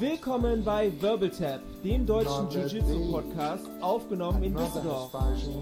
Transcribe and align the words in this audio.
Willkommen 0.00 0.62
bei 0.62 0.92
Wirbeltap, 1.00 1.60
dem 1.82 2.06
deutschen 2.06 2.48
Jiu-Jitsu-Podcast, 2.50 3.66
aufgenommen 3.80 4.44
in 4.44 4.54
Düsseldorf. 4.54 5.12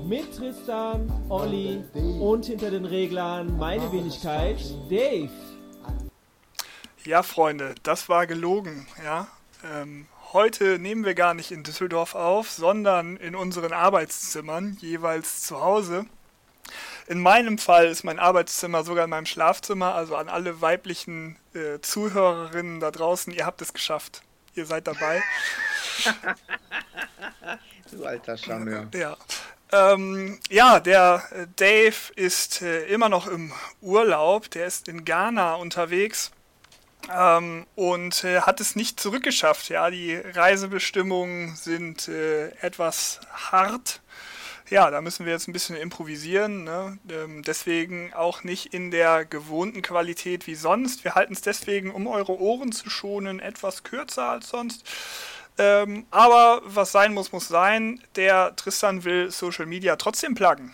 Mit 0.07 0.37
Tristan, 0.37 1.11
Olli 1.30 1.82
und 2.21 2.45
hinter 2.45 2.71
den 2.71 2.85
Reglern 2.85 3.57
meine 3.57 3.91
Wenigkeit, 3.91 4.59
Dave. 4.91 5.30
Ja, 7.07 7.22
Freunde, 7.22 7.75
das 7.82 8.11
war 8.11 8.27
gelogen, 8.27 8.86
ja. 9.03 9.27
Ähm, 9.64 10.07
heute 10.35 10.79
nehmen 10.79 11.07
wir 11.07 11.14
gar 11.14 11.32
nicht 11.32 11.50
in 11.50 11.62
Düsseldorf 11.62 12.14
auf, 12.14 12.50
sondern 12.50 13.16
in 13.16 13.34
unseren 13.34 13.73
Arbeitszimmern, 13.73 14.77
jeweils 14.82 15.45
zu 15.45 15.62
Hause. 15.62 16.05
In 17.07 17.21
meinem 17.21 17.57
Fall 17.57 17.87
ist 17.87 18.05
mein 18.05 18.18
Arbeitszimmer 18.18 18.84
sogar 18.84 19.05
in 19.05 19.11
meinem 19.11 19.27
Schlafzimmer, 19.27 19.95
also 19.95 20.14
an 20.14 20.29
alle 20.29 20.61
weiblichen 20.61 21.37
äh, 21.55 21.80
Zuhörerinnen 21.80 22.81
da 22.81 22.90
draußen, 22.90 23.32
ihr 23.32 23.46
habt 23.46 23.62
es 23.62 23.73
geschafft. 23.73 24.23
Ihr 24.57 24.67
seid 24.67 24.87
dabei. 24.87 25.23
du 27.93 28.05
alter 28.05 28.37
Charmeur. 28.37 28.89
Ja. 28.95 29.17
Ähm, 29.71 30.41
ja, 30.49 30.81
der 30.81 31.23
äh, 31.31 31.46
Dave 31.57 32.12
ist 32.15 32.62
äh, 32.62 32.87
immer 32.87 33.09
noch 33.11 33.27
im 33.27 33.53
Urlaub. 33.83 34.51
Der 34.51 34.67
ist 34.67 34.89
in 34.89 35.05
Ghana 35.05 35.56
unterwegs 35.56 36.31
ähm, 37.15 37.67
und 37.75 38.25
äh, 38.25 38.41
hat 38.41 38.61
es 38.61 38.77
nicht 38.77 38.98
zurückgeschafft. 38.98 39.69
Ja, 39.69 39.91
die 39.91 40.17
Reisebestimmungen 40.17 41.55
sind 41.55 42.09
äh, 42.09 42.48
etwas 42.62 43.20
hart 43.33 44.01
ja, 44.69 44.91
da 44.91 45.00
müssen 45.00 45.27
wir 45.27 45.33
jetzt 45.33 45.48
ein 45.48 45.52
bisschen 45.52 45.77
improvisieren. 45.77 46.64
Ne? 46.64 46.98
Ähm, 47.08 47.42
deswegen 47.42 48.12
auch 48.14 48.42
nicht 48.44 48.75
in 48.75 48.91
der 48.91 49.25
gewohnten 49.25 49.83
Qualität 49.83 50.47
wie 50.47 50.55
sonst. 50.55 51.05
Wir 51.05 51.14
halten 51.14 51.34
es 51.34 51.41
deswegen, 51.41 51.91
um 51.91 52.06
eure 52.06 52.39
Ohren 52.41 52.72
zu 52.72 52.91
schonen, 52.91 53.41
etwas 53.41 53.84
kürzer 53.84 54.31
als 54.31 54.48
sonst. 54.48 54.84
Ähm, 55.58 56.06
aber 56.11 56.62
was 56.64 56.92
sein 56.92 57.14
muss, 57.14 57.33
muss 57.33 57.48
sein. 57.48 58.00
Der 58.17 58.55
Tristan 58.56 59.05
will 59.05 59.31
Social 59.31 59.67
Media 59.67 59.97
trotzdem 59.97 60.34
pluggen. 60.34 60.73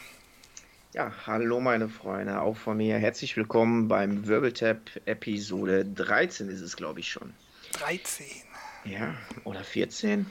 Ja, 0.95 1.13
hallo 1.27 1.59
meine 1.61 1.89
Freunde, 1.89 2.43
auch 2.43 2.57
von 2.57 2.77
mir 2.77 2.99
herzlich 2.99 3.35
willkommen 3.37 3.89
beim 3.89 4.27
Wirbeltap 4.27 4.91
Episode 5.07 5.87
13 5.87 6.51
ist 6.51 6.61
es, 6.61 6.77
glaube 6.77 7.01
ich, 7.01 7.09
schon. 7.09 7.33
13. 7.73 8.27
Ja, 8.85 9.15
oder 9.45 9.65
14? 9.65 10.27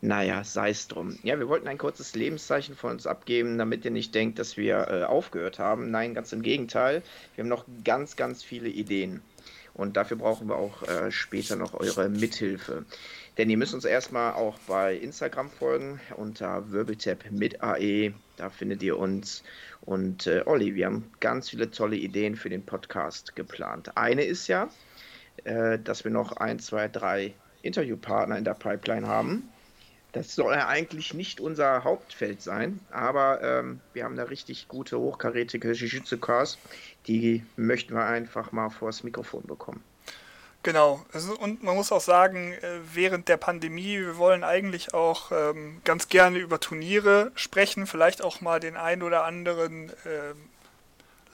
Naja, 0.00 0.44
sei 0.44 0.70
es 0.70 0.88
drum. 0.88 1.18
Ja, 1.22 1.38
wir 1.38 1.48
wollten 1.48 1.68
ein 1.68 1.78
kurzes 1.78 2.14
Lebenszeichen 2.14 2.74
von 2.74 2.92
uns 2.92 3.06
abgeben, 3.06 3.58
damit 3.58 3.84
ihr 3.84 3.90
nicht 3.90 4.14
denkt, 4.14 4.38
dass 4.38 4.56
wir 4.56 4.88
äh, 4.88 5.04
aufgehört 5.04 5.58
haben. 5.58 5.90
Nein, 5.90 6.14
ganz 6.14 6.32
im 6.32 6.42
Gegenteil. 6.42 7.02
Wir 7.34 7.42
haben 7.42 7.48
noch 7.48 7.64
ganz, 7.84 8.16
ganz 8.16 8.42
viele 8.42 8.68
Ideen. 8.68 9.22
Und 9.74 9.96
dafür 9.96 10.16
brauchen 10.16 10.48
wir 10.48 10.56
auch 10.56 10.82
äh, 10.84 11.10
später 11.10 11.56
noch 11.56 11.74
eure 11.74 12.08
Mithilfe. 12.08 12.84
Denn 13.36 13.50
ihr 13.50 13.56
müsst 13.56 13.74
uns 13.74 13.84
erstmal 13.84 14.34
auch 14.34 14.56
bei 14.68 14.94
Instagram 14.94 15.50
folgen 15.50 16.00
unter 16.16 16.70
Wirbeltap 16.70 17.30
mit 17.30 17.62
AE. 17.62 18.12
Da 18.36 18.50
findet 18.50 18.82
ihr 18.84 18.96
uns. 18.96 19.42
Und 19.80 20.28
äh, 20.28 20.42
Olli, 20.46 20.76
wir 20.76 20.86
haben 20.86 21.10
ganz 21.18 21.50
viele 21.50 21.70
tolle 21.70 21.96
Ideen 21.96 22.36
für 22.36 22.48
den 22.48 22.64
Podcast 22.64 23.34
geplant. 23.34 23.96
Eine 23.96 24.22
ist 24.22 24.46
ja, 24.46 24.68
äh, 25.42 25.78
dass 25.78 26.04
wir 26.04 26.12
noch 26.12 26.36
ein, 26.36 26.60
zwei, 26.60 26.86
drei 26.86 27.34
Interviewpartner 27.62 28.38
in 28.38 28.44
der 28.44 28.54
Pipeline 28.54 29.08
haben. 29.08 29.48
Das 30.14 30.32
soll 30.32 30.54
ja 30.54 30.68
eigentlich 30.68 31.12
nicht 31.12 31.40
unser 31.40 31.82
Hauptfeld 31.82 32.40
sein, 32.40 32.78
aber 32.92 33.42
ähm, 33.42 33.80
wir 33.94 34.04
haben 34.04 34.14
da 34.14 34.22
richtig 34.22 34.68
gute, 34.68 34.96
hochkarätige 34.96 35.72
Jiu-Jitsu-Cars. 35.72 36.56
Die 37.08 37.44
möchten 37.56 37.94
wir 37.94 38.04
einfach 38.04 38.52
mal 38.52 38.70
vors 38.70 39.02
Mikrofon 39.02 39.42
bekommen. 39.42 39.82
Genau. 40.62 41.04
Und 41.40 41.64
man 41.64 41.74
muss 41.74 41.90
auch 41.90 42.00
sagen, 42.00 42.52
äh, 42.52 42.78
während 42.94 43.28
der 43.28 43.38
Pandemie, 43.38 43.98
wir 43.98 44.16
wollen 44.16 44.44
eigentlich 44.44 44.94
auch 44.94 45.32
ähm, 45.32 45.80
ganz 45.84 46.08
gerne 46.08 46.38
über 46.38 46.60
Turniere 46.60 47.32
sprechen, 47.34 47.88
vielleicht 47.88 48.22
auch 48.22 48.40
mal 48.40 48.60
den 48.60 48.76
ein 48.76 49.02
oder 49.02 49.24
anderen 49.24 49.92
ähm, 50.06 50.36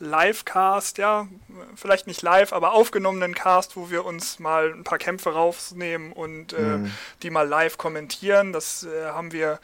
Live-Cast, 0.01 0.99
ja, 0.99 1.29
vielleicht 1.77 2.07
nicht 2.07 2.23
live, 2.23 2.53
aber 2.53 2.73
aufgenommenen 2.73 3.35
Cast, 3.35 3.77
wo 3.77 3.91
wir 3.91 4.05
uns 4.05 4.39
mal 4.39 4.73
ein 4.73 4.83
paar 4.83 4.99
Kämpfe 4.99 5.31
rausnehmen 5.31 6.13
und 6.13 6.53
äh, 6.53 6.61
mhm. 6.61 6.91
die 7.23 7.31
mal 7.31 7.47
live 7.47 7.79
kommentieren. 7.79 8.53
Das 8.53 8.85
äh, 8.85 9.07
haben 9.07 9.33
wir 9.33 9.61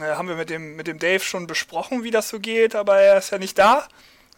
äh, 0.00 0.14
haben 0.14 0.28
wir 0.28 0.36
mit 0.36 0.50
dem 0.50 0.76
mit 0.76 0.86
dem 0.86 0.98
Dave 0.98 1.20
schon 1.20 1.46
besprochen, 1.46 2.04
wie 2.04 2.10
das 2.10 2.30
so 2.30 2.40
geht, 2.40 2.74
aber 2.74 2.98
er 2.98 3.18
ist 3.18 3.30
ja 3.30 3.38
nicht 3.38 3.58
da. 3.58 3.86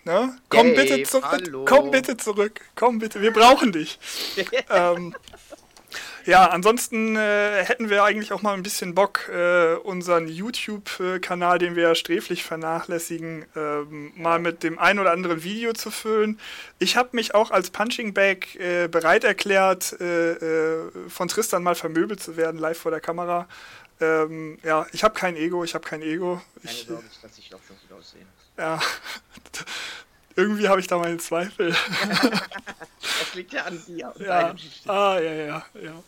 Ne? 0.04 0.36
Komm 0.48 0.74
Dave, 0.74 0.82
bitte 0.82 1.02
zurück. 1.04 1.66
Komm 1.66 1.90
bitte 1.92 2.16
zurück. 2.16 2.60
Komm 2.74 2.98
bitte, 2.98 3.20
wir 3.20 3.32
brauchen 3.32 3.70
dich. 3.70 4.00
ähm, 4.70 5.14
ja, 6.24 6.46
ansonsten 6.46 7.16
äh, 7.16 7.64
hätten 7.64 7.90
wir 7.90 8.04
eigentlich 8.04 8.32
auch 8.32 8.42
mal 8.42 8.54
ein 8.54 8.62
bisschen 8.62 8.94
Bock, 8.94 9.28
äh, 9.28 9.74
unseren 9.74 10.28
YouTube-Kanal, 10.28 11.58
den 11.58 11.76
wir 11.76 11.84
ja 11.84 11.94
sträflich 11.94 12.44
vernachlässigen, 12.44 13.44
ähm, 13.56 14.12
mal 14.16 14.38
mit 14.38 14.62
dem 14.62 14.78
ein 14.78 14.98
oder 14.98 15.10
anderen 15.10 15.42
Video 15.42 15.72
zu 15.72 15.90
füllen. 15.90 16.38
Ich 16.78 16.96
habe 16.96 17.10
mich 17.12 17.34
auch 17.34 17.50
als 17.50 17.70
Punching 17.70 18.14
Bag 18.14 18.54
äh, 18.56 18.88
bereit 18.88 19.24
erklärt, 19.24 19.96
äh, 20.00 20.32
äh, 20.32 20.90
von 21.08 21.28
Tristan 21.28 21.62
mal 21.62 21.74
vermöbelt 21.74 22.22
zu 22.22 22.36
werden, 22.36 22.58
live 22.60 22.78
vor 22.78 22.90
der 22.90 23.00
Kamera. 23.00 23.48
Ähm, 24.00 24.58
ja, 24.62 24.86
ich 24.92 25.04
habe 25.04 25.14
kein 25.14 25.36
Ego, 25.36 25.64
ich 25.64 25.74
habe 25.74 25.84
kein 25.84 26.02
Ego. 26.02 26.40
Keine 26.62 26.74
ich, 26.74 26.86
Sorge, 26.86 27.04
dass 27.22 27.38
ich 27.38 27.54
auch 27.54 27.60
schon 27.66 27.76
gut 27.88 27.98
aussehe. 27.98 28.26
Ja, 28.58 28.80
irgendwie 30.36 30.68
habe 30.68 30.80
ich 30.80 30.86
da 30.86 30.98
meine 30.98 31.18
Zweifel. 31.18 31.70
das 31.70 33.34
liegt 33.34 33.52
ja 33.52 33.64
an 33.64 33.82
dir. 33.86 34.12
ja. 34.18 34.54
Ah, 34.86 35.18
ja, 35.18 35.32
ja, 35.32 35.64
ja. 35.80 36.02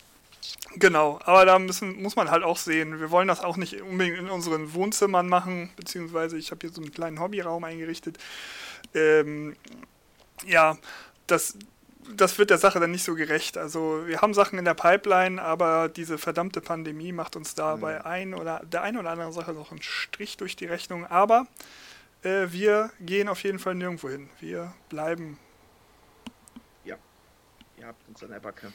Genau, 0.77 1.21
aber 1.25 1.45
da 1.45 1.59
müssen, 1.59 2.03
muss 2.03 2.17
man 2.17 2.31
halt 2.31 2.43
auch 2.43 2.57
sehen, 2.57 2.99
wir 2.99 3.11
wollen 3.11 3.29
das 3.29 3.41
auch 3.45 3.57
nicht 3.57 3.81
unbedingt 3.81 4.19
in 4.19 4.29
unseren 4.29 4.75
Wohnzimmern 4.75 5.29
machen, 5.29 5.71
beziehungsweise 5.77 6.37
ich 6.37 6.51
habe 6.51 6.61
hier 6.63 6.75
so 6.75 6.81
einen 6.81 6.93
kleinen 6.93 7.21
Hobbyraum 7.21 7.63
eingerichtet. 7.63 8.19
Ähm, 8.93 9.57
ja, 10.47 10.77
das, 11.27 11.57
das 12.17 12.39
wird 12.39 12.51
der 12.51 12.59
Sache 12.59 12.81
dann 12.81 12.91
nicht 12.91 13.05
so 13.05 13.15
gerecht. 13.15 13.57
Also 13.57 14.03
wir 14.07 14.21
haben 14.21 14.35
Sachen 14.35 14.59
in 14.59 14.65
der 14.65 14.75
Pipeline, 14.75 15.41
aber 15.41 15.89
diese 15.89 16.19
verdammte 16.19 16.61
Pandemie 16.61 17.13
macht 17.13 17.37
uns 17.37 17.55
da 17.55 17.77
mhm. 17.77 17.81
bei 17.81 18.05
ein 18.05 18.35
oder 18.35 18.61
der 18.65 18.83
einen 18.83 18.99
oder 18.99 19.11
anderen 19.11 19.33
Sache 19.33 19.53
noch 19.53 19.71
einen 19.71 19.83
Strich 19.83 20.37
durch 20.37 20.57
die 20.57 20.67
Rechnung. 20.67 21.07
Aber 21.07 21.47
äh, 22.23 22.49
wir 22.51 22.91
gehen 23.01 23.29
auf 23.29 23.43
jeden 23.45 23.59
Fall 23.59 23.75
nirgendwo 23.75 24.09
hin. 24.09 24.29
Wir 24.41 24.75
bleiben. 24.89 25.39
Ja, 26.85 26.97
ihr 27.79 27.87
habt 27.87 28.09
uns 28.09 28.23
an 28.23 28.31
der 28.31 28.41
Backe. 28.41 28.73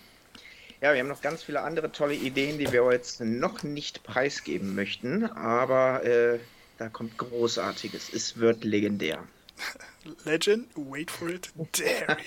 Ja, 0.82 0.94
wir 0.94 1.02
haben 1.02 1.10
noch 1.10 1.22
ganz 1.22 1.44
viele 1.44 1.62
andere 1.62 1.92
tolle 1.92 2.16
Ideen, 2.16 2.58
die 2.58 2.72
wir 2.72 2.90
jetzt 2.92 3.20
noch 3.20 3.64
nicht 3.64 4.04
preisgeben 4.04 4.76
möchten, 4.76 5.26
aber 5.26 6.06
äh, 6.06 6.40
da 6.78 6.88
kommt 6.88 7.18
Großartiges. 7.18 8.14
Es 8.14 8.38
wird 8.38 8.64
legendär. 8.64 9.22
Legend, 10.24 10.70
wait 10.76 11.12
for 11.12 11.28
it, 11.28 11.52
dare. 11.74 12.18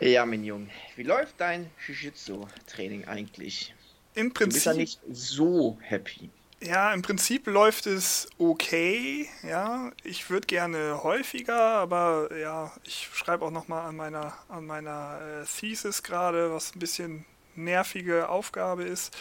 ja, 0.00 0.24
mein 0.24 0.44
Junge, 0.44 0.68
wie 0.94 1.02
läuft 1.02 1.34
dein 1.38 1.68
Jiu-Jitsu-Training 1.84 3.06
eigentlich? 3.06 3.74
Im 4.14 4.32
Prinzip. 4.32 4.50
Du 4.50 4.54
bist 4.54 4.66
ja 4.66 4.74
nicht 4.74 5.00
so 5.10 5.78
happy. 5.80 6.30
Ja, 6.62 6.92
im 6.92 7.02
Prinzip 7.02 7.46
läuft 7.46 7.86
es 7.86 8.28
okay. 8.38 9.28
Ja, 9.42 9.90
ich 10.04 10.30
würde 10.30 10.46
gerne 10.46 11.02
häufiger, 11.02 11.58
aber 11.58 12.28
ja, 12.38 12.70
ich 12.84 13.08
schreibe 13.12 13.44
auch 13.44 13.50
noch 13.50 13.68
mal 13.68 13.84
an 13.84 13.96
meiner 13.96 14.32
an 14.48 14.66
meiner 14.66 15.18
äh, 15.20 15.44
Thesis 15.44 16.02
gerade, 16.02 16.52
was 16.52 16.74
ein 16.74 16.78
bisschen 16.78 17.24
nervige 17.56 18.28
Aufgabe 18.28 18.84
ist. 18.84 19.14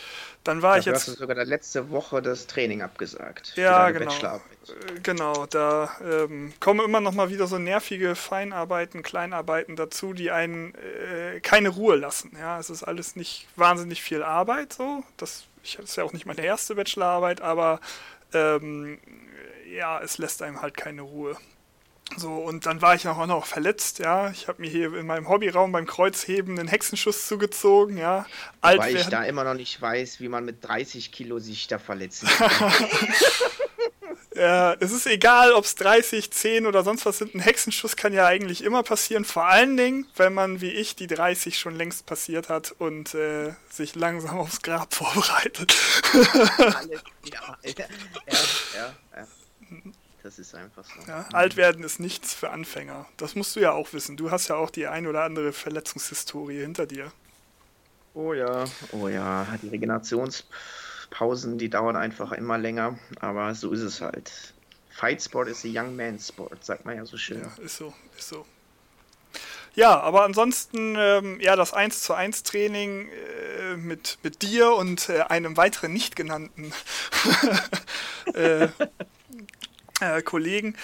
Dann 0.43 0.61
war 0.61 0.75
Dafür 0.75 0.79
ich 0.79 0.85
jetzt. 0.97 1.07
hast 1.07 1.15
du 1.17 1.21
sogar 1.21 1.43
letzte 1.43 1.89
Woche 1.89 2.21
das 2.21 2.47
Training 2.47 2.81
abgesagt. 2.81 3.53
Ja, 3.55 3.89
genau. 3.91 4.11
Äh, 4.13 4.39
genau, 5.03 5.45
da 5.47 5.91
ähm, 6.03 6.53
kommen 6.59 6.85
immer 6.85 7.01
noch 7.01 7.13
mal 7.13 7.29
wieder 7.29 7.47
so 7.47 7.57
nervige 7.57 8.15
Feinarbeiten, 8.15 9.03
Kleinarbeiten 9.03 9.75
dazu, 9.75 10.13
die 10.13 10.31
einen 10.31 10.75
äh, 10.75 11.39
keine 11.41 11.69
Ruhe 11.69 11.95
lassen. 11.95 12.31
Ja, 12.39 12.59
es 12.59 12.69
ist 12.69 12.83
alles 12.83 13.15
nicht 13.15 13.47
wahnsinnig 13.55 14.01
viel 14.01 14.23
Arbeit 14.23 14.73
so. 14.73 15.03
Das 15.17 15.45
ich, 15.63 15.77
das 15.77 15.91
ist 15.91 15.95
ja 15.95 16.03
auch 16.03 16.13
nicht 16.13 16.25
meine 16.25 16.41
erste 16.41 16.75
Bachelorarbeit, 16.75 17.41
aber 17.41 17.79
ähm, 18.33 18.99
ja, 19.71 19.99
es 20.01 20.17
lässt 20.17 20.41
einem 20.41 20.61
halt 20.61 20.75
keine 20.75 21.01
Ruhe. 21.01 21.37
So, 22.17 22.33
und 22.33 22.65
dann 22.65 22.81
war 22.81 22.93
ich 22.95 23.07
auch 23.07 23.25
noch 23.25 23.45
verletzt, 23.45 23.99
ja. 23.99 24.29
Ich 24.31 24.47
habe 24.47 24.61
mir 24.61 24.69
hier 24.69 24.93
in 24.95 25.07
meinem 25.07 25.29
Hobbyraum 25.29 25.71
beim 25.71 25.85
Kreuzheben 25.85 26.59
einen 26.59 26.67
Hexenschuss 26.67 27.27
zugezogen, 27.27 27.97
ja. 27.97 28.25
Alt 28.59 28.79
Weil 28.79 28.97
ich 28.97 29.07
da 29.07 29.23
immer 29.23 29.45
noch 29.45 29.53
nicht 29.53 29.81
weiß, 29.81 30.19
wie 30.19 30.27
man 30.27 30.43
mit 30.43 30.65
30 30.65 31.11
Kilo 31.11 31.39
sich 31.39 31.67
da 31.67 31.79
verletzen 31.79 32.27
kann. 32.37 32.73
Ja, 34.41 34.73
es 34.79 34.91
ist 34.91 35.05
egal, 35.05 35.53
ob 35.53 35.65
es 35.65 35.75
30, 35.75 36.31
10 36.31 36.65
oder 36.65 36.83
sonst 36.83 37.05
was 37.05 37.19
sind. 37.19 37.35
Ein 37.35 37.41
Hexenschuss 37.41 37.95
kann 37.95 38.11
ja 38.11 38.25
eigentlich 38.25 38.63
immer 38.63 38.81
passieren. 38.81 39.23
Vor 39.23 39.45
allen 39.45 39.77
Dingen, 39.77 40.07
wenn 40.15 40.33
man 40.33 40.61
wie 40.61 40.71
ich 40.71 40.95
die 40.95 41.05
30 41.05 41.59
schon 41.59 41.75
längst 41.75 42.07
passiert 42.07 42.49
hat 42.49 42.71
und 42.79 43.13
äh, 43.13 43.53
sich 43.69 43.93
langsam 43.93 44.39
aufs 44.39 44.63
Grab 44.63 44.93
vorbereitet. 44.95 45.75
Ja, 46.11 47.55
ja, 47.63 47.85
ja, 48.73 48.95
ja. 49.15 49.27
Das 50.23 50.39
ist 50.39 50.55
einfach 50.55 50.85
so. 50.85 51.07
Ja, 51.07 51.27
alt 51.33 51.55
werden 51.55 51.83
ist 51.83 51.99
nichts 51.99 52.33
für 52.33 52.49
Anfänger. 52.49 53.05
Das 53.17 53.35
musst 53.35 53.55
du 53.55 53.59
ja 53.59 53.73
auch 53.73 53.93
wissen. 53.93 54.17
Du 54.17 54.31
hast 54.31 54.47
ja 54.47 54.55
auch 54.55 54.71
die 54.71 54.87
ein 54.87 55.05
oder 55.05 55.21
andere 55.21 55.53
Verletzungshistorie 55.53 56.61
hinter 56.61 56.87
dir. 56.87 57.11
Oh 58.15 58.33
ja, 58.33 58.65
oh 58.91 59.07
ja. 59.07 59.45
Die 59.61 59.69
Regenerationspausen, 61.11 61.57
die 61.57 61.69
dauern 61.69 61.95
einfach 61.95 62.31
immer 62.31 62.57
länger. 62.57 62.97
Aber 63.19 63.53
so 63.55 63.71
ist 63.71 63.81
es 63.81 64.01
halt. 64.01 64.53
Fight 64.89 65.21
Sport 65.21 65.47
ist 65.47 65.65
a 65.65 65.67
Young 65.69 65.95
Man's 65.95 66.27
Sport, 66.27 66.63
sagt 66.63 66.85
man 66.85 66.97
ja 66.97 67.05
so 67.05 67.17
schön. 67.17 67.41
Ja, 67.41 67.63
ist 67.63 67.77
so, 67.77 67.93
ist 68.17 68.27
so. 68.27 68.45
Ja, 69.73 70.01
aber 70.01 70.25
ansonsten, 70.25 70.95
ähm, 70.97 71.39
ja, 71.39 71.55
das 71.55 71.73
1 71.73 72.03
zu 72.03 72.13
1 72.13 72.43
Training 72.43 73.07
äh, 73.07 73.77
mit, 73.77 74.19
mit 74.21 74.41
dir 74.41 74.73
und 74.73 75.07
äh, 75.07 75.21
einem 75.21 75.55
weiteren 75.55 75.93
nicht 75.93 76.17
genannten 76.17 76.73
äh, 78.33 78.67
äh, 80.01 80.21
Kollegen 80.23 80.75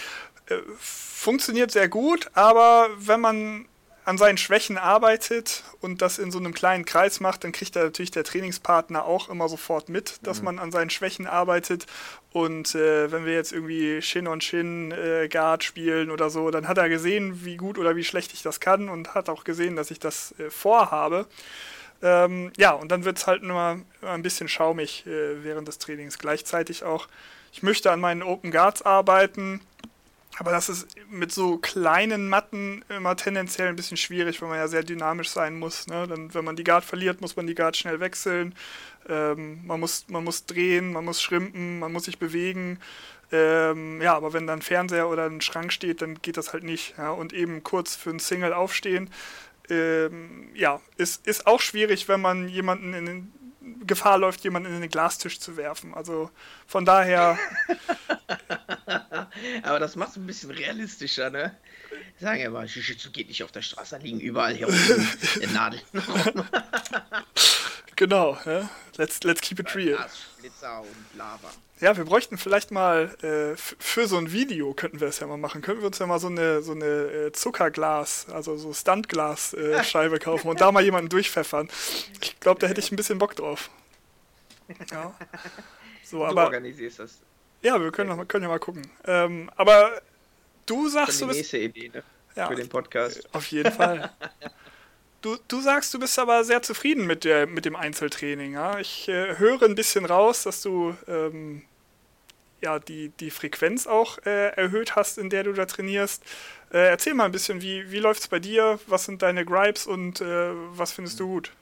äh, 0.46 0.56
funktioniert 0.78 1.70
sehr 1.70 1.90
gut, 1.90 2.30
aber 2.32 2.88
wenn 2.96 3.20
man 3.20 3.68
an 4.08 4.16
seinen 4.16 4.38
Schwächen 4.38 4.78
arbeitet 4.78 5.64
und 5.82 6.00
das 6.00 6.18
in 6.18 6.30
so 6.30 6.38
einem 6.38 6.54
kleinen 6.54 6.86
Kreis 6.86 7.20
macht, 7.20 7.44
dann 7.44 7.52
kriegt 7.52 7.76
da 7.76 7.84
natürlich 7.84 8.10
der 8.10 8.24
Trainingspartner 8.24 9.04
auch 9.04 9.28
immer 9.28 9.50
sofort 9.50 9.90
mit, 9.90 10.26
dass 10.26 10.38
mhm. 10.38 10.44
man 10.46 10.58
an 10.60 10.72
seinen 10.72 10.88
Schwächen 10.88 11.26
arbeitet. 11.26 11.84
Und 12.32 12.74
äh, 12.74 13.12
wenn 13.12 13.26
wir 13.26 13.34
jetzt 13.34 13.52
irgendwie 13.52 14.00
Shin 14.00 14.26
on 14.26 14.40
Shin 14.40 14.92
äh, 14.92 15.28
Guard 15.28 15.62
spielen 15.62 16.10
oder 16.10 16.30
so, 16.30 16.50
dann 16.50 16.68
hat 16.68 16.78
er 16.78 16.88
gesehen, 16.88 17.44
wie 17.44 17.58
gut 17.58 17.76
oder 17.76 17.96
wie 17.96 18.04
schlecht 18.04 18.32
ich 18.32 18.40
das 18.40 18.60
kann 18.60 18.88
und 18.88 19.14
hat 19.14 19.28
auch 19.28 19.44
gesehen, 19.44 19.76
dass 19.76 19.90
ich 19.90 19.98
das 19.98 20.34
äh, 20.38 20.48
vorhabe. 20.48 21.26
Ähm, 22.00 22.50
ja, 22.56 22.70
und 22.72 22.90
dann 22.90 23.04
wird 23.04 23.18
es 23.18 23.26
halt 23.26 23.42
nur 23.42 23.82
ein 24.00 24.22
bisschen 24.22 24.48
schaumig 24.48 25.06
äh, 25.06 25.44
während 25.44 25.68
des 25.68 25.76
Trainings. 25.76 26.18
Gleichzeitig 26.18 26.82
auch, 26.82 27.08
ich 27.52 27.62
möchte 27.62 27.92
an 27.92 28.00
meinen 28.00 28.22
Open 28.22 28.52
Guards 28.52 28.80
arbeiten 28.80 29.60
aber 30.38 30.52
das 30.52 30.68
ist 30.68 30.86
mit 31.10 31.32
so 31.32 31.58
kleinen 31.58 32.28
Matten 32.28 32.84
immer 32.88 33.16
tendenziell 33.16 33.68
ein 33.68 33.76
bisschen 33.76 33.96
schwierig, 33.96 34.40
weil 34.40 34.48
man 34.48 34.58
ja 34.58 34.68
sehr 34.68 34.84
dynamisch 34.84 35.30
sein 35.30 35.58
muss. 35.58 35.86
Ne? 35.88 36.06
Dann, 36.06 36.32
wenn 36.32 36.44
man 36.44 36.56
die 36.56 36.64
Guard 36.64 36.84
verliert, 36.84 37.20
muss 37.20 37.34
man 37.34 37.46
die 37.46 37.54
Guard 37.54 37.76
schnell 37.76 37.98
wechseln. 37.98 38.54
Ähm, 39.08 39.66
man, 39.66 39.80
muss, 39.80 40.06
man 40.08 40.22
muss 40.22 40.46
drehen, 40.46 40.92
man 40.92 41.04
muss 41.04 41.20
schrimpen, 41.20 41.80
man 41.80 41.92
muss 41.92 42.04
sich 42.04 42.18
bewegen. 42.18 42.78
Ähm, 43.32 44.00
ja, 44.00 44.14
aber 44.14 44.32
wenn 44.32 44.46
dann 44.46 44.60
ein 44.60 44.62
Fernseher 44.62 45.08
oder 45.08 45.26
ein 45.26 45.40
Schrank 45.40 45.72
steht, 45.72 46.02
dann 46.02 46.22
geht 46.22 46.36
das 46.36 46.52
halt 46.52 46.62
nicht. 46.62 46.94
Ja? 46.96 47.10
Und 47.10 47.32
eben 47.32 47.64
kurz 47.64 47.96
für 47.96 48.10
ein 48.10 48.20
Single 48.20 48.52
aufstehen, 48.52 49.10
ähm, 49.70 50.48
ja, 50.54 50.80
ist, 50.96 51.26
ist 51.26 51.46
auch 51.46 51.60
schwierig, 51.60 52.08
wenn 52.08 52.20
man 52.20 52.48
jemanden 52.48 52.94
in 52.94 53.06
den 53.06 53.32
Gefahr 53.86 54.18
läuft, 54.18 54.44
jemanden 54.44 54.74
in 54.74 54.80
den 54.80 54.90
Glastisch 54.90 55.38
zu 55.40 55.56
werfen. 55.56 55.94
Also 55.94 56.30
von 56.66 56.84
daher. 56.84 57.38
Aber 59.62 59.78
das 59.78 59.96
macht 59.96 60.10
es 60.10 60.16
ein 60.16 60.26
bisschen 60.26 60.50
realistischer, 60.50 61.30
ne? 61.30 61.56
Sagen 62.20 62.40
wir 62.40 62.50
mal, 62.50 62.66
Jiu-Jitsu 62.66 63.10
geht 63.10 63.28
nicht 63.28 63.44
auf 63.44 63.52
der 63.52 63.62
Straße, 63.62 63.96
da 63.96 64.02
liegen 64.02 64.20
überall 64.20 64.54
hier 64.54 64.68
unten 64.68 65.52
Nadeln. 65.52 65.82
genau, 67.98 68.38
ja? 68.46 68.70
let's, 68.96 69.22
let's 69.24 69.42
keep 69.42 69.60
it 69.60 69.74
real. 69.74 69.98
Blitzer 70.40 70.80
und 70.80 71.18
Lava. 71.18 71.50
Ja, 71.80 71.96
wir 71.96 72.04
bräuchten 72.04 72.38
vielleicht 72.38 72.70
mal 72.70 73.14
äh, 73.22 73.56
für 73.56 74.08
so 74.08 74.16
ein 74.16 74.32
Video 74.32 74.72
könnten 74.72 75.00
wir 75.00 75.08
es 75.08 75.20
ja 75.20 75.26
mal 75.26 75.36
machen. 75.36 75.62
Könnten 75.62 75.82
wir 75.82 75.86
uns 75.88 75.98
ja 75.98 76.06
mal 76.06 76.18
so 76.18 76.28
eine 76.28 76.62
so 76.62 76.72
eine 76.72 76.86
äh, 76.86 77.32
Zuckerglas, 77.32 78.26
also 78.30 78.56
so 78.56 78.72
Stuntglas 78.72 79.52
äh, 79.54 79.84
Scheibe 79.84 80.18
kaufen 80.18 80.48
und 80.48 80.60
da 80.60 80.72
mal 80.72 80.82
jemanden 80.82 81.08
durchpfeffern. 81.08 81.68
Ich 82.20 82.40
glaube, 82.40 82.60
da 82.60 82.66
hätte 82.66 82.80
ich 82.80 82.90
ein 82.90 82.96
bisschen 82.96 83.18
Bock 83.18 83.36
drauf. 83.36 83.70
Ja. 84.90 85.14
So, 86.04 86.18
du 86.18 86.24
aber, 86.24 86.44
organisierst 86.44 86.98
das. 86.98 87.18
Ja, 87.62 87.80
wir 87.80 87.92
können, 87.92 88.08
noch, 88.08 88.28
können 88.28 88.44
ja 88.44 88.48
mal 88.48 88.58
gucken. 88.58 88.90
Ähm, 89.04 89.50
aber 89.56 90.00
du 90.66 90.88
sagst, 90.88 91.20
du 91.20 91.26
bist. 91.26 91.38
nächste 91.38 91.58
Idee, 91.58 91.90
ne? 91.90 92.02
Ja, 92.34 92.48
Für 92.48 92.54
den 92.54 92.68
Podcast. 92.68 93.28
Auf 93.32 93.46
jeden 93.46 93.72
Fall. 93.72 94.10
Du, 95.20 95.36
du 95.48 95.60
sagst, 95.60 95.92
du 95.94 95.98
bist 95.98 96.18
aber 96.18 96.44
sehr 96.44 96.62
zufrieden 96.62 97.06
mit, 97.06 97.24
der, 97.24 97.46
mit 97.46 97.64
dem 97.64 97.74
Einzeltraining. 97.74 98.52
Ja? 98.52 98.78
Ich 98.78 99.08
äh, 99.08 99.36
höre 99.38 99.62
ein 99.62 99.74
bisschen 99.74 100.04
raus, 100.04 100.44
dass 100.44 100.62
du 100.62 100.96
ähm, 101.08 101.62
ja, 102.60 102.78
die, 102.78 103.10
die 103.20 103.30
Frequenz 103.30 103.86
auch 103.86 104.18
äh, 104.18 104.50
erhöht 104.50 104.96
hast, 104.96 105.18
in 105.18 105.30
der 105.30 105.44
du 105.44 105.52
da 105.52 105.66
trainierst. 105.66 106.22
Äh, 106.72 106.88
erzähl 106.88 107.14
mal 107.14 107.24
ein 107.24 107.32
bisschen, 107.32 107.62
wie, 107.62 107.90
wie 107.90 107.98
läuft 107.98 108.22
es 108.22 108.28
bei 108.28 108.38
dir? 108.38 108.78
Was 108.86 109.04
sind 109.04 109.22
deine 109.22 109.44
Gripes 109.44 109.86
und 109.86 110.20
äh, 110.20 110.50
was 110.70 110.92
findest 110.92 111.18
du 111.20 111.26
gut? 111.26 111.52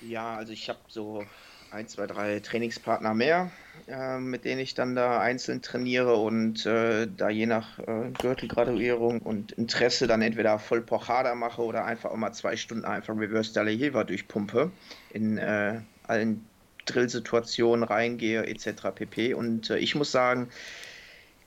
Ja, 0.00 0.36
also 0.36 0.52
ich 0.52 0.68
habe 0.68 0.80
so 0.88 1.24
ein, 1.72 1.88
zwei, 1.88 2.06
drei 2.06 2.40
Trainingspartner 2.40 3.14
mehr, 3.14 3.50
äh, 3.88 4.18
mit 4.18 4.44
denen 4.44 4.60
ich 4.60 4.74
dann 4.74 4.94
da 4.94 5.20
einzeln 5.20 5.62
trainiere 5.62 6.16
und 6.16 6.66
äh, 6.66 7.08
da 7.16 7.30
je 7.30 7.46
nach 7.46 7.78
äh, 7.78 8.10
Gürtelgraduierung 8.20 9.20
und 9.20 9.52
Interesse 9.52 10.06
dann 10.06 10.22
entweder 10.22 10.58
voll 10.58 10.82
Pochada 10.82 11.34
mache 11.34 11.62
oder 11.62 11.84
einfach 11.84 12.10
auch 12.10 12.16
mal 12.16 12.32
zwei 12.32 12.56
Stunden 12.56 12.84
einfach 12.84 13.16
Reverse 13.16 13.54
Dalajeva 13.54 14.04
durchpumpe, 14.04 14.70
in 15.10 15.38
äh, 15.38 15.80
allen 16.06 16.44
Drillsituationen 16.84 17.84
reingehe 17.84 18.44
etc. 18.46 18.88
pp. 18.94 19.34
Und 19.34 19.70
äh, 19.70 19.78
ich 19.78 19.94
muss 19.94 20.12
sagen, 20.12 20.48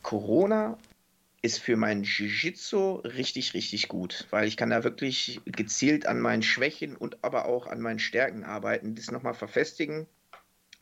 Corona 0.01 0.77
ist 1.43 1.59
für 1.59 1.77
mein 1.77 2.03
Jiu-Jitsu 2.03 3.01
richtig, 3.03 3.53
richtig 3.53 3.87
gut, 3.87 4.25
weil 4.31 4.47
ich 4.47 4.57
kann 4.57 4.71
da 4.71 4.83
wirklich 4.83 5.39
gezielt 5.45 6.07
an 6.07 6.19
meinen 6.19 6.41
Schwächen 6.41 6.95
und 6.95 7.23
aber 7.23 7.45
auch 7.45 7.67
an 7.67 7.81
meinen 7.81 7.99
Stärken 7.99 8.43
arbeiten, 8.43 8.95
das 8.95 9.11
nochmal 9.11 9.35
verfestigen 9.35 10.07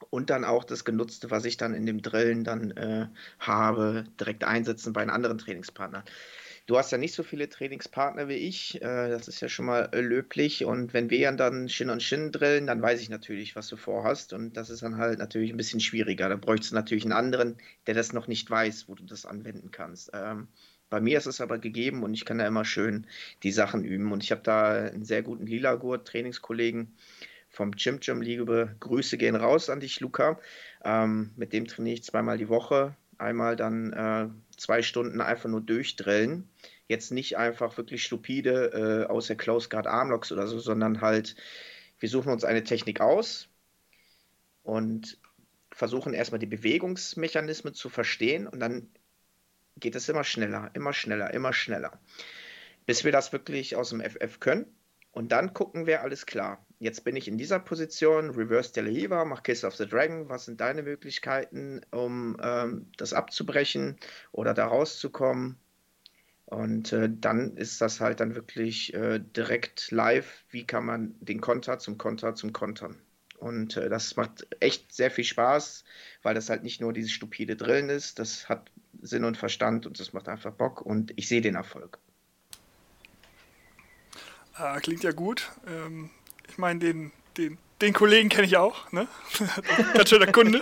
und 0.09 0.29
dann 0.29 0.45
auch 0.45 0.63
das 0.63 0.85
Genutzte, 0.85 1.31
was 1.31 1.45
ich 1.45 1.57
dann 1.57 1.73
in 1.73 1.85
dem 1.85 2.01
Drillen 2.01 2.43
dann 2.43 2.71
äh, 2.71 3.07
habe, 3.39 4.05
direkt 4.19 4.43
einsetzen 4.43 4.93
bei 4.93 5.01
einem 5.01 5.11
anderen 5.11 5.37
Trainingspartner. 5.37 6.03
Du 6.65 6.77
hast 6.77 6.91
ja 6.91 6.97
nicht 6.97 7.13
so 7.13 7.23
viele 7.23 7.49
Trainingspartner 7.49 8.29
wie 8.29 8.35
ich, 8.35 8.81
äh, 8.81 9.09
das 9.09 9.27
ist 9.27 9.41
ja 9.41 9.49
schon 9.49 9.65
mal 9.65 9.89
äh, 9.91 9.99
löblich 9.99 10.63
und 10.63 10.93
wenn 10.93 11.09
wir 11.09 11.29
dann 11.33 11.67
Shin 11.67 11.89
und 11.89 12.01
Shin 12.01 12.31
drillen, 12.31 12.67
dann 12.67 12.81
weiß 12.81 13.01
ich 13.01 13.09
natürlich, 13.09 13.55
was 13.57 13.67
du 13.67 13.75
vorhast 13.75 14.31
und 14.31 14.55
das 14.55 14.69
ist 14.69 14.81
dann 14.81 14.97
halt 14.97 15.19
natürlich 15.19 15.51
ein 15.51 15.57
bisschen 15.57 15.81
schwieriger. 15.81 16.29
Da 16.29 16.37
bräuchtest 16.37 16.71
du 16.71 16.75
natürlich 16.75 17.03
einen 17.03 17.11
anderen, 17.11 17.57
der 17.85 17.95
das 17.95 18.13
noch 18.13 18.27
nicht 18.27 18.49
weiß, 18.49 18.87
wo 18.87 18.95
du 18.95 19.03
das 19.03 19.25
anwenden 19.25 19.71
kannst. 19.71 20.11
Ähm, 20.13 20.47
bei 20.89 21.01
mir 21.01 21.17
ist 21.17 21.25
es 21.25 21.41
aber 21.41 21.57
gegeben 21.57 22.03
und 22.03 22.13
ich 22.13 22.23
kann 22.23 22.37
da 22.37 22.47
immer 22.47 22.65
schön 22.65 23.07
die 23.41 23.51
Sachen 23.51 23.83
üben 23.83 24.11
und 24.13 24.23
ich 24.23 24.31
habe 24.31 24.43
da 24.43 24.73
einen 24.73 25.03
sehr 25.05 25.23
guten 25.23 25.47
Lila-Gurt, 25.47 26.07
Trainingskollegen, 26.07 26.93
vom 27.53 27.71
Jim 27.77 27.99
Jim 28.01 28.21
Liebe. 28.21 28.75
Grüße 28.79 29.17
gehen 29.17 29.35
raus 29.35 29.69
an 29.69 29.79
dich, 29.79 29.99
Luca. 29.99 30.39
Ähm, 30.83 31.31
mit 31.37 31.53
dem 31.53 31.67
trainiere 31.67 31.93
ich 31.93 32.03
zweimal 32.03 32.37
die 32.37 32.49
Woche. 32.49 32.97
Einmal 33.19 33.55
dann 33.55 33.93
äh, 33.93 34.27
zwei 34.57 34.81
Stunden 34.81 35.21
einfach 35.21 35.49
nur 35.49 35.61
durchdrillen. 35.61 36.49
Jetzt 36.87 37.11
nicht 37.11 37.37
einfach 37.37 37.77
wirklich 37.77 38.03
stupide 38.03 39.05
äh, 39.05 39.09
aus 39.09 39.27
der 39.27 39.37
Close 39.37 39.69
Guard 39.69 39.87
Armlocks 39.87 40.31
oder 40.31 40.47
so, 40.47 40.59
sondern 40.59 40.99
halt, 40.99 41.35
wir 41.99 42.09
suchen 42.09 42.33
uns 42.33 42.43
eine 42.43 42.63
Technik 42.63 42.99
aus 42.99 43.47
und 44.63 45.19
versuchen 45.71 46.13
erstmal 46.13 46.39
die 46.39 46.47
Bewegungsmechanismen 46.47 47.75
zu 47.75 47.89
verstehen 47.89 48.47
und 48.47 48.59
dann 48.59 48.89
geht 49.77 49.95
es 49.95 50.09
immer 50.09 50.23
schneller, 50.23 50.71
immer 50.73 50.93
schneller, 50.93 51.33
immer 51.33 51.53
schneller. 51.53 51.99
Bis 52.85 53.03
wir 53.03 53.11
das 53.11 53.31
wirklich 53.31 53.75
aus 53.75 53.91
dem 53.91 54.01
FF 54.01 54.39
können. 54.39 54.65
Und 55.11 55.31
dann 55.31 55.53
gucken 55.53 55.85
wir, 55.85 56.01
alles 56.01 56.25
klar. 56.25 56.65
Jetzt 56.83 57.05
bin 57.05 57.15
ich 57.15 57.29
in 57.29 57.37
dieser 57.37 57.59
Position, 57.59 58.31
Reverse 58.31 58.73
Delahiva, 58.73 59.23
mach 59.23 59.41
Kiss 59.41 59.63
of 59.63 59.73
the 59.77 59.87
Dragon. 59.87 60.27
Was 60.27 60.43
sind 60.43 60.59
deine 60.59 60.83
Möglichkeiten, 60.83 61.79
um 61.91 62.35
ähm, 62.43 62.87
das 62.97 63.13
abzubrechen 63.13 63.95
oder 64.33 64.53
da 64.53 64.67
rauszukommen? 64.67 65.55
Und 66.45 66.91
äh, 66.91 67.09
dann 67.09 67.55
ist 67.55 67.79
das 67.79 68.01
halt 68.01 68.19
dann 68.19 68.35
wirklich 68.35 68.93
äh, 68.95 69.21
direkt 69.21 69.91
live. 69.91 70.43
Wie 70.49 70.67
kann 70.67 70.85
man 70.85 71.15
den 71.21 71.39
Konter 71.39 71.79
zum 71.79 71.97
Konter 71.97 72.35
zum 72.35 72.51
Kontern? 72.51 72.97
Und 73.37 73.77
äh, 73.77 73.87
das 73.87 74.17
macht 74.17 74.45
echt 74.59 74.91
sehr 74.93 75.09
viel 75.09 75.23
Spaß, 75.23 75.85
weil 76.21 76.35
das 76.35 76.49
halt 76.49 76.63
nicht 76.63 76.81
nur 76.81 76.91
dieses 76.91 77.13
stupide 77.13 77.55
Drillen 77.55 77.87
ist. 77.87 78.19
Das 78.19 78.49
hat 78.49 78.69
Sinn 79.01 79.23
und 79.23 79.37
Verstand 79.37 79.85
und 79.85 80.01
das 80.01 80.11
macht 80.11 80.27
einfach 80.27 80.51
Bock. 80.51 80.81
Und 80.81 81.13
ich 81.15 81.29
sehe 81.29 81.39
den 81.39 81.55
Erfolg. 81.55 81.97
Ah, 84.55 84.81
klingt 84.81 85.03
ja 85.03 85.13
gut. 85.13 85.49
Ähm, 85.65 86.09
ich 86.53 86.59
meine, 86.59 86.79
den, 86.79 87.11
den, 87.35 87.57
den 87.81 87.93
Kollegen 87.93 88.29
kenne 88.29 88.45
ich 88.45 88.57
auch, 88.57 88.91
ne? 88.91 89.07
Ganz 89.95 90.09
schöner 90.09 90.31
Kunde. 90.31 90.61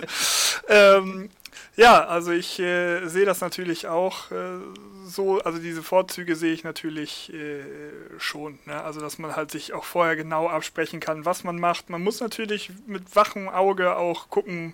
ähm, 0.68 1.28
ja, 1.76 2.06
also 2.06 2.32
ich 2.32 2.58
äh, 2.58 3.06
sehe 3.08 3.26
das 3.26 3.42
natürlich 3.42 3.88
auch 3.88 4.30
äh, 4.30 4.58
so, 5.04 5.40
also 5.40 5.58
diese 5.58 5.82
Vorzüge 5.82 6.34
sehe 6.34 6.54
ich 6.54 6.64
natürlich 6.64 7.30
äh, 7.34 7.62
schon. 8.18 8.58
Ne? 8.64 8.82
Also 8.82 9.00
dass 9.00 9.18
man 9.18 9.36
halt 9.36 9.50
sich 9.50 9.74
auch 9.74 9.84
vorher 9.84 10.16
genau 10.16 10.48
absprechen 10.48 10.98
kann, 10.98 11.26
was 11.26 11.44
man 11.44 11.60
macht. 11.60 11.90
Man 11.90 12.02
muss 12.02 12.20
natürlich 12.20 12.70
mit 12.86 13.14
wachem 13.14 13.50
Auge 13.50 13.96
auch 13.96 14.30
gucken, 14.30 14.72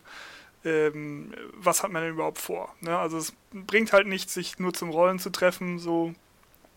ähm, 0.64 1.34
was 1.54 1.82
hat 1.82 1.90
man 1.90 2.02
denn 2.02 2.12
überhaupt 2.12 2.38
vor. 2.38 2.72
Ne? 2.80 2.96
Also 2.96 3.18
es 3.18 3.32
bringt 3.52 3.92
halt 3.92 4.06
nichts, 4.06 4.34
sich 4.34 4.60
nur 4.60 4.72
zum 4.72 4.90
Rollen 4.90 5.18
zu 5.18 5.30
treffen, 5.30 5.80
so 5.80 6.14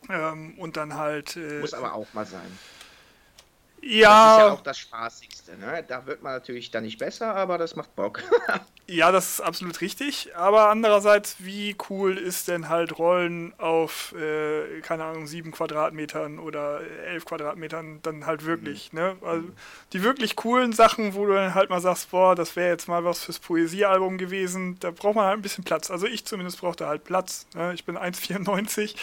ähm, 0.10 0.56
und 0.58 0.78
dann 0.78 0.96
halt. 0.96 1.38
Äh, 1.38 1.60
Muss 1.60 1.76
aber 1.76 1.94
auch 1.94 2.12
mal 2.14 2.26
sein. 2.26 2.58
Ja. 3.82 4.10
Das 4.10 4.38
ist 4.38 4.48
ja 4.48 4.54
auch 4.54 4.62
das 4.62 4.78
Spaßigste, 4.80 5.58
ne? 5.58 5.84
Da 5.88 6.06
wird 6.06 6.22
man 6.22 6.34
natürlich 6.34 6.72
dann 6.72 6.84
nicht 6.84 7.00
besser, 7.00 7.36
aber 7.36 7.58
das 7.58 7.76
macht 7.76 7.96
Bock. 7.96 8.24
Ja, 8.92 9.14
das 9.14 9.36
ist 9.36 9.42
absolut 9.42 9.80
richtig. 9.80 10.36
Aber 10.36 10.70
andererseits, 10.70 11.38
wie 11.40 11.78
cool 11.90 12.18
ist 12.18 12.50
denn 12.50 12.68
halt 12.68 12.98
Rollen 13.00 13.54
auf, 13.58 14.14
äh, 14.18 14.82
keine 14.82 15.06
Ahnung, 15.06 15.28
sieben 15.28 15.54
Quadratmetern 15.54 16.40
oder 16.40 16.82
elf 17.06 17.24
Quadratmetern 17.24 18.02
dann 18.02 18.26
halt 18.26 18.46
wirklich, 18.46 18.92
mhm. 18.92 19.00
ne? 19.00 19.16
Also 19.22 19.48
die 19.94 20.04
wirklich 20.04 20.36
coolen 20.36 20.74
Sachen, 20.74 21.14
wo 21.14 21.26
du 21.26 21.34
dann 21.34 21.56
halt 21.56 21.70
mal 21.70 21.80
sagst, 21.80 22.12
boah, 22.12 22.36
das 22.36 22.58
wäre 22.58 22.70
jetzt 22.70 22.90
mal 22.90 23.06
was 23.06 23.24
fürs 23.24 23.40
Poesiealbum 23.40 24.18
gewesen, 24.18 24.78
da 24.82 24.92
braucht 24.92 25.16
man 25.16 25.26
halt 25.26 25.38
ein 25.38 25.42
bisschen 25.42 25.64
Platz. 25.64 25.90
Also 25.90 26.06
ich 26.06 26.26
zumindest 26.26 26.60
brauchte 26.60 26.86
halt 26.86 27.06
Platz. 27.06 27.48
Ne? 27.54 27.74
Ich 27.74 27.86
bin 27.86 27.98
1,94. 27.98 28.96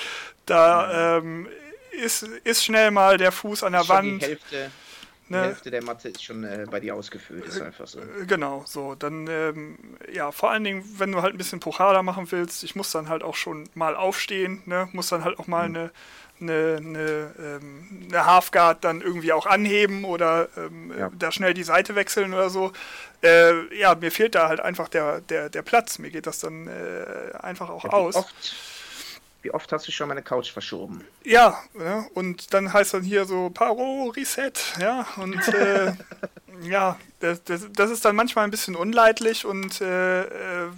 Da 0.44 1.20
mhm. 1.22 1.46
ähm, 1.46 1.48
ist, 1.98 2.22
ist 2.44 2.64
schnell 2.64 2.90
mal 2.90 3.16
der 3.18 3.32
Fuß 3.32 3.64
an 3.64 3.72
der 3.72 3.84
Schon 3.84 3.96
Wand. 3.96 4.22
Die 4.22 4.26
Hälfte 4.26 4.70
die 5.28 5.34
ne? 5.34 5.42
Hälfte 5.42 5.70
der 5.70 5.82
Matte 5.82 6.08
ist 6.08 6.22
schon 6.22 6.42
äh, 6.44 6.66
bei 6.70 6.80
dir 6.80 6.94
ausgefüllt, 6.94 7.44
ist 7.44 7.60
einfach 7.60 7.86
so. 7.86 8.00
Äh, 8.00 8.24
genau, 8.26 8.64
so. 8.66 8.94
Dann, 8.94 9.26
ähm, 9.26 9.78
ja, 10.10 10.32
vor 10.32 10.50
allen 10.50 10.64
Dingen, 10.64 10.84
wenn 10.96 11.12
du 11.12 11.20
halt 11.22 11.34
ein 11.34 11.38
bisschen 11.38 11.60
Pochada 11.60 12.02
machen 12.02 12.30
willst, 12.30 12.64
ich 12.64 12.74
muss 12.76 12.90
dann 12.92 13.08
halt 13.08 13.22
auch 13.22 13.34
schon 13.34 13.68
mal 13.74 13.94
aufstehen, 13.94 14.62
ne? 14.64 14.88
Muss 14.92 15.08
dann 15.08 15.24
halt 15.24 15.38
auch 15.38 15.46
mal 15.46 15.68
mhm. 15.68 15.76
eine, 15.76 15.90
eine, 16.40 16.76
eine, 16.78 17.34
ähm, 17.38 18.06
eine 18.08 18.26
Halfguard 18.26 18.84
dann 18.84 19.02
irgendwie 19.02 19.32
auch 19.32 19.44
anheben 19.44 20.04
oder 20.04 20.48
ähm, 20.56 20.94
ja. 20.96 21.10
da 21.18 21.30
schnell 21.30 21.52
die 21.52 21.64
Seite 21.64 21.94
wechseln 21.94 22.32
oder 22.32 22.48
so. 22.48 22.72
Äh, 23.22 23.76
ja, 23.76 23.94
mir 23.96 24.10
fehlt 24.10 24.34
da 24.34 24.48
halt 24.48 24.60
einfach 24.60 24.88
der, 24.88 25.20
der, 25.20 25.50
der 25.50 25.62
Platz. 25.62 25.98
Mir 25.98 26.10
geht 26.10 26.26
das 26.26 26.38
dann 26.38 26.68
äh, 26.68 27.36
einfach 27.38 27.68
auch 27.68 27.84
ja, 27.84 27.90
aus. 27.90 28.16
Oft 28.16 28.54
wie 29.42 29.52
oft 29.52 29.70
hast 29.72 29.86
du 29.86 29.92
schon 29.92 30.08
meine 30.08 30.22
Couch 30.22 30.50
verschoben? 30.50 31.04
Ja, 31.24 31.58
ja 31.78 32.06
und 32.14 32.52
dann 32.54 32.72
heißt 32.72 32.94
dann 32.94 33.02
hier 33.02 33.24
so 33.24 33.50
Paro 33.50 34.12
Reset, 34.16 34.52
ja, 34.80 35.06
und 35.16 35.46
äh, 35.48 35.92
ja, 36.62 36.98
das, 37.20 37.44
das, 37.44 37.66
das, 37.72 37.90
ist 37.90 38.04
dann 38.04 38.16
manchmal 38.16 38.44
ein 38.44 38.50
bisschen 38.50 38.76
unleidlich 38.76 39.44
und 39.44 39.80
äh, 39.80 40.22
äh, 40.22 40.68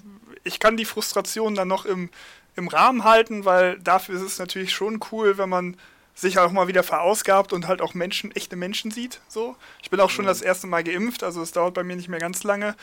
ich 0.44 0.60
kann 0.60 0.76
die 0.76 0.84
Frustration 0.84 1.54
dann 1.54 1.68
noch 1.68 1.84
im, 1.86 2.10
im 2.56 2.68
Rahmen 2.68 3.04
halten, 3.04 3.44
weil 3.44 3.78
dafür 3.78 4.16
ist 4.16 4.22
es 4.22 4.38
natürlich 4.38 4.72
schon 4.72 5.00
cool, 5.10 5.38
wenn 5.38 5.48
man 5.48 5.76
sich 6.14 6.38
auch 6.38 6.52
mal 6.52 6.68
wieder 6.68 6.82
verausgabt 6.82 7.52
und 7.52 7.66
halt 7.66 7.80
auch 7.80 7.94
Menschen, 7.94 8.30
echte 8.32 8.56
Menschen 8.56 8.90
sieht. 8.90 9.20
So. 9.28 9.56
Ich 9.82 9.90
bin 9.90 10.00
auch 10.00 10.10
schon 10.10 10.26
mhm. 10.26 10.28
das 10.28 10.42
erste 10.42 10.66
Mal 10.66 10.84
geimpft, 10.84 11.22
also 11.22 11.40
es 11.40 11.52
dauert 11.52 11.74
bei 11.74 11.82
mir 11.82 11.96
nicht 11.96 12.08
mehr 12.08 12.20
ganz 12.20 12.42
lange. 12.42 12.74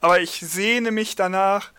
Aber 0.00 0.20
ich 0.20 0.40
sehne 0.40 0.90
mich 0.90 1.16
danach, 1.16 1.72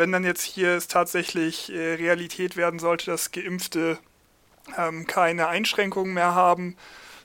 wenn 0.00 0.12
dann 0.12 0.24
jetzt 0.24 0.42
hier 0.42 0.70
es 0.70 0.88
tatsächlich 0.88 1.70
äh, 1.70 1.94
Realität 1.94 2.56
werden 2.56 2.80
sollte, 2.80 3.04
dass 3.10 3.32
Geimpfte 3.32 3.98
ähm, 4.78 5.06
keine 5.06 5.48
Einschränkungen 5.48 6.14
mehr 6.14 6.34
haben, 6.34 6.78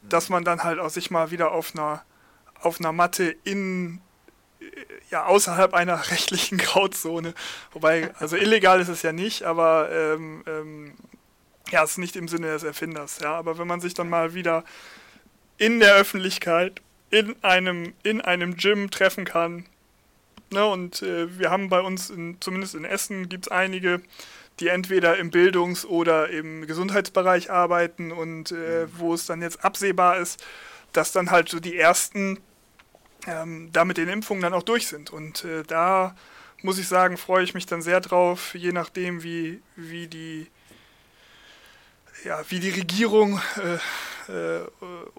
dass 0.03 0.27
man 0.27 0.43
dann 0.43 0.61
halt 0.63 0.79
auch 0.79 0.89
sich 0.89 1.09
mal 1.09 1.31
wieder 1.31 1.53
auf 1.53 1.73
einer, 1.73 2.03
auf 2.59 2.81
einer 2.81 2.91
Matte 2.91 3.33
in 3.45 4.01
äh, 4.59 4.65
ja, 5.09 5.25
außerhalb 5.25 5.73
einer 5.73 5.95
rechtlichen 6.11 6.57
Grauzone. 6.57 7.33
Wobei, 7.71 8.13
also 8.19 8.35
illegal 8.35 8.81
ist 8.81 8.89
es 8.89 9.03
ja 9.03 9.13
nicht, 9.13 9.43
aber 9.43 9.89
ähm, 9.93 10.43
ähm, 10.45 10.93
ja, 11.71 11.81
es 11.81 11.91
ist 11.91 11.97
nicht 11.97 12.17
im 12.17 12.27
Sinne 12.27 12.47
des 12.47 12.63
Erfinders, 12.63 13.19
ja. 13.21 13.35
Aber 13.35 13.57
wenn 13.57 13.67
man 13.67 13.79
sich 13.79 13.93
dann 13.93 14.09
mal 14.09 14.33
wieder 14.33 14.65
in 15.57 15.79
der 15.79 15.95
Öffentlichkeit 15.95 16.81
in 17.09 17.41
einem, 17.41 17.93
in 18.03 18.19
einem 18.19 18.57
Gym 18.57 18.91
treffen 18.91 19.23
kann, 19.23 19.65
Ne? 20.55 20.65
Und 20.65 21.01
äh, 21.01 21.37
wir 21.37 21.51
haben 21.51 21.69
bei 21.69 21.81
uns, 21.81 22.09
in, 22.09 22.37
zumindest 22.39 22.73
in 22.75 22.85
Essen, 22.85 23.29
gibt 23.29 23.47
es 23.47 23.51
einige, 23.51 24.01
die 24.59 24.69
entweder 24.69 25.17
im 25.17 25.29
Bildungs- 25.29 25.85
oder 25.85 26.29
im 26.29 26.65
Gesundheitsbereich 26.65 27.51
arbeiten 27.51 28.11
und 28.11 28.51
äh, 28.51 28.85
mhm. 28.85 28.91
wo 28.97 29.13
es 29.13 29.25
dann 29.25 29.41
jetzt 29.41 29.63
absehbar 29.63 30.17
ist, 30.17 30.43
dass 30.93 31.11
dann 31.11 31.29
halt 31.29 31.49
so 31.49 31.59
die 31.59 31.77
ersten 31.77 32.39
ähm, 33.27 33.69
da 33.73 33.85
mit 33.85 33.97
den 33.97 34.07
Impfungen 34.07 34.41
dann 34.41 34.53
auch 34.53 34.63
durch 34.63 34.87
sind. 34.87 35.11
Und 35.11 35.43
äh, 35.43 35.63
da 35.63 36.15
muss 36.61 36.79
ich 36.79 36.87
sagen, 36.87 37.17
freue 37.17 37.43
ich 37.43 37.53
mich 37.53 37.65
dann 37.65 37.81
sehr 37.81 37.99
drauf, 37.99 38.55
je 38.55 38.71
nachdem, 38.71 39.23
wie, 39.23 39.61
wie 39.75 40.07
die 40.07 40.47
ja, 42.23 42.43
wie 42.49 42.59
die 42.59 42.71
Regierung 42.71 43.39
äh, 43.57 43.75
äh, 43.75 43.79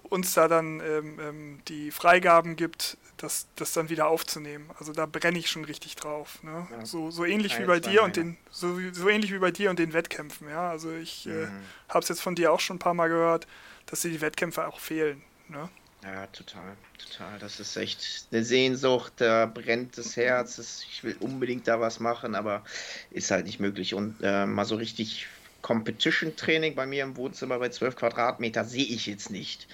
uns 0.09 0.33
da 0.33 0.47
dann 0.47 0.79
ähm, 0.79 1.19
ähm, 1.19 1.59
die 1.67 1.91
Freigaben 1.91 2.55
gibt, 2.55 2.97
das, 3.17 3.47
das 3.55 3.73
dann 3.73 3.89
wieder 3.89 4.07
aufzunehmen. 4.07 4.69
Also 4.79 4.93
da 4.93 5.05
brenne 5.05 5.39
ich 5.39 5.49
schon 5.49 5.65
richtig 5.65 5.95
drauf. 5.95 6.41
Ne? 6.43 6.67
Ja. 6.71 6.85
So, 6.85 7.11
so 7.11 7.25
ähnlich 7.25 7.53
ja, 7.53 7.59
wie 7.59 7.65
bei 7.65 7.79
dir 7.79 8.03
und 8.03 8.15
den, 8.15 8.37
so, 8.51 8.77
so 8.91 9.09
ähnlich 9.09 9.33
wie 9.33 9.39
bei 9.39 9.51
dir 9.51 9.69
und 9.69 9.79
den 9.79 9.93
Wettkämpfen, 9.93 10.49
ja. 10.49 10.69
Also 10.69 10.91
ich 10.91 11.25
äh, 11.25 11.29
mhm. 11.29 11.43
äh, 11.43 11.47
habe 11.89 12.03
es 12.03 12.09
jetzt 12.09 12.21
von 12.21 12.35
dir 12.35 12.51
auch 12.51 12.59
schon 12.59 12.77
ein 12.77 12.79
paar 12.79 12.93
Mal 12.93 13.07
gehört, 13.07 13.47
dass 13.85 14.01
dir 14.01 14.11
die 14.11 14.21
Wettkämpfe 14.21 14.67
auch 14.67 14.79
fehlen. 14.79 15.21
Ne? 15.47 15.69
Ja, 16.03 16.27
total, 16.27 16.77
total. 16.99 17.39
Das 17.39 17.59
ist 17.59 17.75
echt 17.75 18.27
eine 18.31 18.43
Sehnsucht, 18.43 19.13
da 19.17 19.45
brennt 19.45 19.97
das 19.97 20.15
Herz. 20.15 20.59
Ich 20.89 21.03
will 21.03 21.17
unbedingt 21.19 21.67
da 21.67 21.79
was 21.79 21.99
machen, 21.99 22.35
aber 22.35 22.63
ist 23.11 23.31
halt 23.31 23.45
nicht 23.45 23.59
möglich. 23.59 23.93
Und 23.93 24.17
äh, 24.21 24.45
mal 24.45 24.65
so 24.65 24.75
richtig 24.75 25.27
Competition-Training 25.67 26.75
bei 26.75 26.85
mir 26.85 27.03
im 27.03 27.17
Wohnzimmer 27.17 27.59
bei 27.59 27.67
12 27.67 27.97
Quadratmeter 27.97 28.63
sehe 28.63 28.85
ich 28.85 29.05
jetzt 29.05 29.29
nicht. 29.29 29.67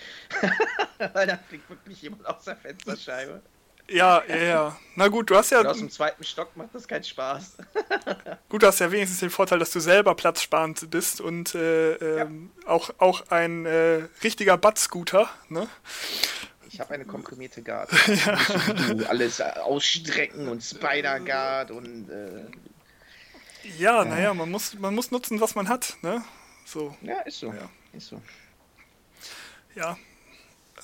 Weil 1.13 1.27
da 1.27 1.37
fliegt 1.37 1.69
wirklich 1.69 2.01
jemand 2.01 2.25
aus 2.25 2.45
der 2.45 2.55
Fensterscheibe. 2.55 3.43
Ja, 3.87 4.23
ja, 4.27 4.37
ja. 4.37 4.77
Na 4.95 5.07
gut, 5.09 5.29
du 5.29 5.35
hast 5.35 5.51
ja. 5.51 5.59
Und 5.59 5.67
aus 5.67 5.77
dem 5.77 5.91
zweiten 5.91 6.23
Stock 6.23 6.57
macht 6.57 6.69
das 6.73 6.87
keinen 6.87 7.03
Spaß. 7.03 7.57
gut, 8.49 8.63
du 8.63 8.67
hast 8.67 8.79
ja 8.79 8.91
wenigstens 8.91 9.19
den 9.19 9.29
Vorteil, 9.29 9.59
dass 9.59 9.69
du 9.69 9.79
selber 9.79 10.15
platzsparend 10.15 10.89
bist 10.89 11.21
und 11.21 11.53
äh, 11.53 11.91
ja. 11.91 12.23
ähm, 12.23 12.49
auch, 12.65 12.89
auch 12.97 13.27
ein 13.29 13.67
äh, 13.67 14.07
richtiger 14.23 14.57
Butt-Scooter, 14.57 15.29
ne? 15.49 15.67
Ich 16.71 16.79
habe 16.79 16.95
eine 16.95 17.05
komprimierte 17.05 17.61
Guard. 17.61 17.91
ja. 18.07 18.35
Alles 19.09 19.39
ausstrecken 19.41 20.47
und 20.47 20.63
Spider-Guard 20.63 21.69
und 21.69 22.09
äh, 22.09 22.45
ja, 23.77 24.05
naja, 24.05 24.33
man 24.33 24.49
muss, 24.51 24.73
man 24.75 24.95
muss 24.95 25.11
nutzen, 25.11 25.39
was 25.41 25.55
man 25.55 25.67
hat, 25.67 25.97
ne? 26.01 26.23
So. 26.65 26.95
Ja, 27.01 27.21
ist 27.21 27.39
so. 27.39 27.47
Ja. 27.47 27.69
Ist 27.93 28.07
so. 28.07 28.21
Ja. 29.75 29.97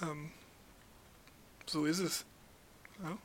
Ähm, 0.02 0.32
so 1.66 1.86
ist 1.86 2.00
es. 2.00 2.26
Ja. 3.04 3.18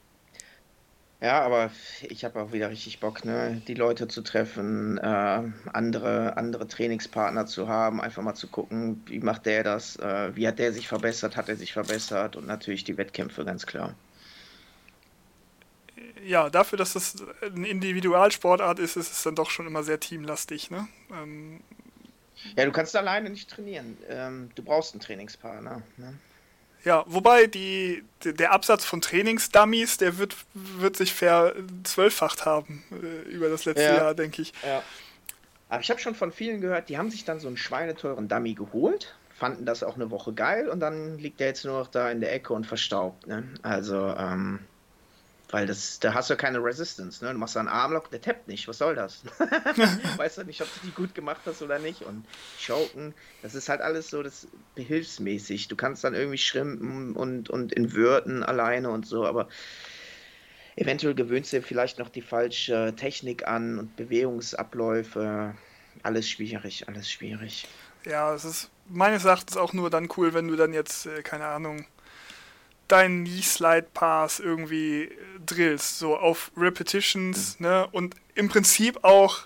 Ja, 1.21 1.41
aber 1.43 1.71
ich 2.03 2.25
habe 2.25 2.43
auch 2.43 2.53
wieder 2.53 2.69
richtig 2.69 3.01
Bock, 3.01 3.25
ne, 3.25 3.63
die 3.67 3.75
Leute 3.75 4.09
zu 4.09 4.21
treffen, 4.23 4.99
äh, 4.99 5.43
andere, 5.73 6.37
andere 6.37 6.69
Trainingspartner 6.69 7.47
zu 7.47 7.67
haben, 7.67 8.01
einfach 8.03 8.23
mal 8.23 8.35
zu 8.35 8.47
gucken, 8.49 9.03
wie 9.07 9.21
macht 9.21 9.47
der 9.47 9.65
das, 9.65 9.97
äh, 9.97 10.37
wie 10.37 10.47
hat 10.47 10.59
der 10.59 10.75
sich 10.75 10.87
verbessert, 10.87 11.37
hat 11.37 11.49
er 11.49 11.57
sich 11.57 11.73
verbessert 11.73 12.37
und 12.37 12.47
natürlich 12.47 12.85
die 12.85 12.99
Wettkämpfe, 12.99 13.45
ganz 13.47 13.65
klar 13.65 13.95
ja, 16.23 16.51
dafür, 16.51 16.79
dass 16.79 16.93
das 16.95 17.17
eine 17.43 17.69
Individualsportart 17.69 18.79
ist, 18.79 18.97
ist 18.97 19.13
es 19.13 19.23
dann 19.23 19.35
doch 19.35 19.51
schon 19.51 19.67
immer 19.67 19.83
sehr 19.83 20.01
teamlastig. 20.01 20.71
Ne? 20.71 20.89
Ähm, 21.13 21.61
ja, 22.57 22.65
du 22.65 22.73
kannst 22.73 22.95
alleine 22.97 23.31
nicht 23.31 23.51
trainieren. 23.51 23.97
Ähm, 24.09 24.51
du 24.55 24.63
brauchst 24.63 24.95
einen 24.95 25.01
Trainingspartner. 25.01 25.83
Ne? 25.97 26.15
Ja, 26.85 27.05
wobei 27.07 27.47
die, 27.47 28.05
der 28.23 28.53
Absatz 28.53 28.85
von 28.85 29.01
Trainingsdummies, 29.01 29.97
der 29.97 30.19
wird, 30.19 30.37
wird 30.53 30.97
sich 30.97 31.15
verzwölffacht 31.15 32.45
haben 32.45 32.85
äh, 32.93 33.29
über 33.31 33.49
das 33.49 33.65
letzte 33.65 33.85
ja. 33.85 33.97
Jahr, 33.97 34.15
denke 34.15 34.43
ich. 34.43 34.53
Ja. 34.63 34.83
Aber 35.71 35.81
ich 35.81 35.91
habe 35.91 35.99
schon 35.99 36.15
von 36.15 36.31
vielen 36.31 36.61
gehört, 36.61 36.91
die 36.91 36.99
haben 36.99 37.11
sich 37.11 37.25
dann 37.25 37.41
so 37.41 37.49
einen 37.49 37.57
schweineteuren 37.57 38.29
Dummy 38.29 38.53
geholt, 38.53 39.15
fanden 39.35 39.65
das 39.65 39.83
auch 39.83 39.97
eine 39.97 40.11
Woche 40.11 40.35
geil 40.35 40.69
und 40.69 40.81
dann 40.81 41.19
liegt 41.19 41.41
der 41.41 41.49
jetzt 41.49 41.65
nur 41.65 41.79
noch 41.79 41.89
da 41.89 42.11
in 42.11 42.21
der 42.21 42.33
Ecke 42.35 42.53
und 42.53 42.67
verstaubt. 42.67 43.27
Ne? 43.27 43.49
Also, 43.63 44.15
ähm, 44.17 44.61
weil 45.51 45.67
das, 45.67 46.01
da 46.01 46.15
hast 46.15 46.31
du 46.31 46.37
keine 46.37 46.59
Resistance, 46.63 47.25
ne? 47.25 47.33
Du 47.33 47.39
machst 47.39 47.57
einen 47.57 47.69
Armlock, 47.69 48.11
der 48.11 48.21
tappt 48.21 48.49
nicht. 48.49 48.67
Was 48.67 48.79
soll 48.79 48.95
das? 48.95 49.23
weißt 50.17 50.39
du 50.39 50.45
nicht, 50.45 50.61
ob 50.63 50.69
du 50.75 50.87
die 50.87 50.93
gut 50.93 51.15
gemacht 51.15 51.43
hast 51.47 51.63
oder 51.63 51.79
nicht. 51.79 52.03
Und 52.03 52.25
Choken, 52.65 53.15
das 53.43 53.55
ist 53.55 53.69
halt 53.69 53.81
alles 53.81 54.11
so 54.11 54.23
das 54.23 54.49
behilfsmäßig. 54.75 55.69
Du 55.69 55.77
kannst 55.77 56.03
dann 56.05 56.15
irgendwie 56.15 56.39
schrimpen 56.39 57.15
und, 57.15 57.51
und 57.51 57.73
inverten 57.73 58.43
alleine 58.43 58.91
und 58.91 59.07
so, 59.07 59.27
aber 59.27 59.49
eventuell 60.77 61.15
gewöhnst 61.15 61.53
du 61.53 61.59
dir 61.59 61.63
vielleicht 61.63 61.99
noch 61.99 62.09
die 62.09 62.23
falsche 62.23 62.95
Technik 62.97 63.47
an 63.47 63.79
und 63.79 63.97
Bewegungsabläufe. 63.97 65.55
Alles 66.03 66.29
schwierig, 66.29 66.89
alles 66.89 67.11
schwierig. 67.11 67.69
Ja, 68.05 68.35
es 68.35 68.45
ist 68.45 68.71
meines 68.89 69.25
Erachtens 69.25 69.57
auch 69.57 69.73
nur 69.73 69.89
dann 69.89 70.09
cool, 70.17 70.35
wenn 70.35 70.49
du 70.49 70.57
dann 70.57 70.73
jetzt, 70.73 71.07
äh, 71.07 71.23
keine 71.23 71.47
Ahnung, 71.47 71.87
deinen 72.89 73.25
Knee-Slide-Pass 73.25 74.41
irgendwie 74.41 75.11
drillst, 75.45 75.99
so 75.99 76.17
auf 76.17 76.51
Repetitions, 76.57 77.59
mhm. 77.59 77.67
ne? 77.67 77.89
Und 77.93 78.15
im 78.35 78.49
Prinzip 78.49 79.03
auch 79.03 79.41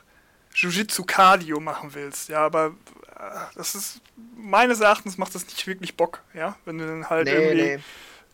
Jiu-Jitsu-Cardio 0.55 1.61
machen 1.61 1.95
willst, 1.95 2.29
ja, 2.29 2.45
aber 2.45 2.75
äh, 3.17 3.21
das 3.55 3.75
ist, 3.75 4.01
meines 4.37 4.81
Erachtens 4.81 5.19
macht 5.19 5.35
das 5.35 5.47
nicht 5.47 5.67
wirklich 5.67 5.97
Bock, 5.97 6.23
ja, 6.35 6.57
wenn 6.65 6.79
du 6.79 6.87
dann 6.87 7.09
halt 7.09 7.27
nee, 7.27 7.33
irgendwie, 7.33 7.63
nee. 7.63 7.79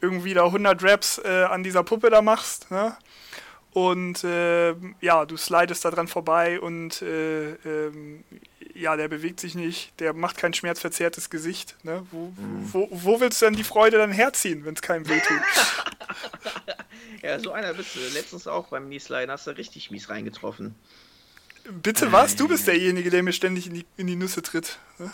irgendwie 0.01 0.35
da 0.35 0.45
100 0.45 0.83
Raps 0.83 1.19
äh, 1.19 1.45
an 1.45 1.63
dieser 1.63 1.83
Puppe 1.83 2.11
da 2.11 2.23
machst, 2.23 2.71
ne? 2.71 2.97
Und 3.75 4.23
äh, 4.23 4.73
ja, 5.01 5.27
du 5.27 5.37
slidest 5.37 5.85
da 5.85 5.91
dran 5.91 6.07
vorbei 6.07 6.61
und 6.61 7.03
äh, 7.03 7.55
ähm, 7.55 8.23
ja, 8.75 8.97
der 8.97 9.09
bewegt 9.09 9.41
sich 9.41 9.55
nicht, 9.55 9.99
der 10.01 10.13
macht 10.13 10.37
kein 10.37 10.53
schmerzverzerrtes 10.53 11.31
Gesicht. 11.31 11.77
Ne? 11.85 12.07
Wo, 12.11 12.27
mhm. 12.27 12.73
wo, 12.73 12.89
wo 12.91 13.21
willst 13.21 13.41
du 13.41 13.47
denn 13.47 13.55
die 13.55 13.65
Freude 13.65 13.99
dann 13.99 14.13
herziehen, 14.13 14.65
wenn 14.65 14.75
es 14.75 14.83
keinem 14.83 15.09
wehtut? 15.09 15.41
ja, 17.23 17.39
so 17.39 17.53
einer 17.53 17.73
bist 17.75 17.95
du. 17.95 18.01
Letztens 18.13 18.47
auch 18.47 18.69
beim 18.69 18.87
Kniesliden 18.87 19.31
hast 19.31 19.47
du 19.47 19.53
richtig 19.53 19.91
mies 19.91 20.09
reingetroffen. 20.09 20.75
Bitte 21.83 22.13
was? 22.13 22.37
Du 22.37 22.49
bist 22.49 22.67
derjenige, 22.67 23.11
der 23.11 23.23
mir 23.23 23.33
ständig 23.33 23.67
in 23.67 23.75
die, 23.75 23.87
in 23.97 24.07
die 24.07 24.17
Nüsse 24.17 24.43
tritt. 24.43 24.79
Ne? 24.99 25.11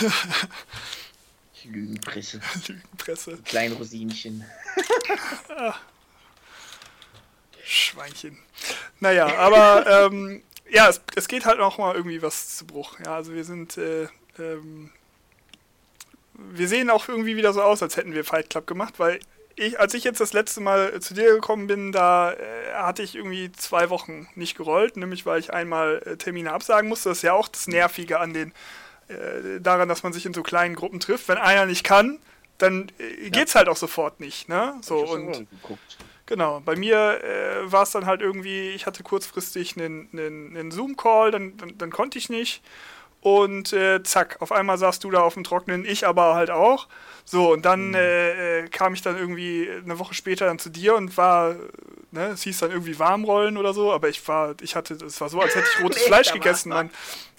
Lügenpresse. 1.64 2.40
Lügenpresse. 2.68 3.38
Klein 3.44 3.72
Rosinchen. 3.72 4.44
Schweinchen. 7.64 8.38
Naja, 9.00 9.36
aber 9.36 10.06
ähm, 10.06 10.42
ja, 10.70 10.88
es, 10.88 11.00
es, 11.16 11.28
geht 11.28 11.44
halt 11.44 11.60
auch 11.60 11.78
mal 11.78 11.94
irgendwie 11.94 12.22
was 12.22 12.56
zu 12.56 12.66
Bruch. 12.66 12.98
Ja, 13.04 13.16
also 13.16 13.34
wir 13.34 13.44
sind, 13.44 13.76
äh, 13.76 14.08
ähm, 14.38 14.90
wir 16.34 16.68
sehen 16.68 16.90
auch 16.90 17.08
irgendwie 17.08 17.36
wieder 17.36 17.52
so 17.52 17.62
aus, 17.62 17.82
als 17.82 17.96
hätten 17.96 18.14
wir 18.14 18.24
Fight 18.24 18.50
Club 18.50 18.66
gemacht, 18.66 18.94
weil 18.98 19.20
ich, 19.56 19.78
als 19.78 19.94
ich 19.94 20.04
jetzt 20.04 20.20
das 20.20 20.32
letzte 20.32 20.60
Mal 20.60 21.00
zu 21.00 21.14
dir 21.14 21.34
gekommen 21.34 21.66
bin, 21.66 21.92
da 21.92 22.32
äh, 22.32 22.36
hatte 22.74 23.02
ich 23.02 23.14
irgendwie 23.14 23.52
zwei 23.52 23.90
Wochen 23.90 24.28
nicht 24.34 24.56
gerollt, 24.56 24.96
nämlich 24.96 25.26
weil 25.26 25.40
ich 25.40 25.52
einmal 25.52 26.02
äh, 26.06 26.16
Termine 26.16 26.52
absagen 26.52 26.88
musste. 26.88 27.10
Das 27.10 27.18
ist 27.18 27.22
ja 27.22 27.34
auch 27.34 27.48
das 27.48 27.66
Nervige 27.66 28.20
an 28.20 28.32
den, 28.32 28.52
äh, 29.08 29.60
daran, 29.60 29.88
dass 29.88 30.02
man 30.02 30.12
sich 30.12 30.24
in 30.24 30.34
so 30.34 30.42
kleinen 30.42 30.74
Gruppen 30.74 31.00
trifft. 31.00 31.28
Wenn 31.28 31.38
einer 31.38 31.66
nicht 31.66 31.84
kann, 31.84 32.18
dann 32.58 32.90
äh, 32.98 33.30
geht's 33.30 33.52
ja. 33.52 33.58
halt 33.58 33.68
auch 33.68 33.76
sofort 33.76 34.20
nicht, 34.20 34.48
ne? 34.48 34.74
So 34.82 35.06
und 35.06 35.46
Genau, 36.30 36.62
bei 36.64 36.76
mir 36.76 37.24
äh, 37.24 37.72
war 37.72 37.82
es 37.82 37.90
dann 37.90 38.06
halt 38.06 38.20
irgendwie, 38.20 38.68
ich 38.68 38.86
hatte 38.86 39.02
kurzfristig 39.02 39.76
einen, 39.76 40.08
einen, 40.12 40.56
einen 40.56 40.70
Zoom-Call, 40.70 41.32
dann, 41.32 41.56
dann, 41.56 41.76
dann, 41.76 41.90
konnte 41.90 42.18
ich 42.18 42.30
nicht. 42.30 42.62
Und 43.20 43.72
äh, 43.72 44.00
zack, 44.04 44.36
auf 44.38 44.52
einmal 44.52 44.78
saßt 44.78 45.02
du 45.02 45.10
da 45.10 45.22
auf 45.22 45.34
dem 45.34 45.42
Trocknen, 45.42 45.84
ich 45.84 46.06
aber 46.06 46.36
halt 46.36 46.50
auch. 46.50 46.86
So, 47.24 47.52
und 47.52 47.64
dann 47.64 47.88
mhm. 47.88 47.94
äh, 47.96 48.60
äh 48.60 48.68
kam 48.68 48.94
ich 48.94 49.02
dann 49.02 49.18
irgendwie 49.18 49.68
eine 49.82 49.98
Woche 49.98 50.14
später 50.14 50.46
dann 50.46 50.60
zu 50.60 50.70
dir 50.70 50.94
und 50.94 51.16
war, 51.16 51.56
ne, 52.12 52.26
es 52.28 52.42
hieß 52.44 52.60
dann 52.60 52.70
irgendwie 52.70 52.96
Warmrollen 53.00 53.56
oder 53.56 53.74
so, 53.74 53.92
aber 53.92 54.08
ich 54.08 54.26
war, 54.28 54.54
ich 54.60 54.76
hatte, 54.76 54.94
es 54.94 55.20
war 55.20 55.30
so, 55.30 55.40
als 55.40 55.56
hätte 55.56 55.66
ich 55.76 55.84
rotes 55.84 56.02
Fleisch 56.06 56.32
gegessen, 56.32 56.68
man. 56.68 56.90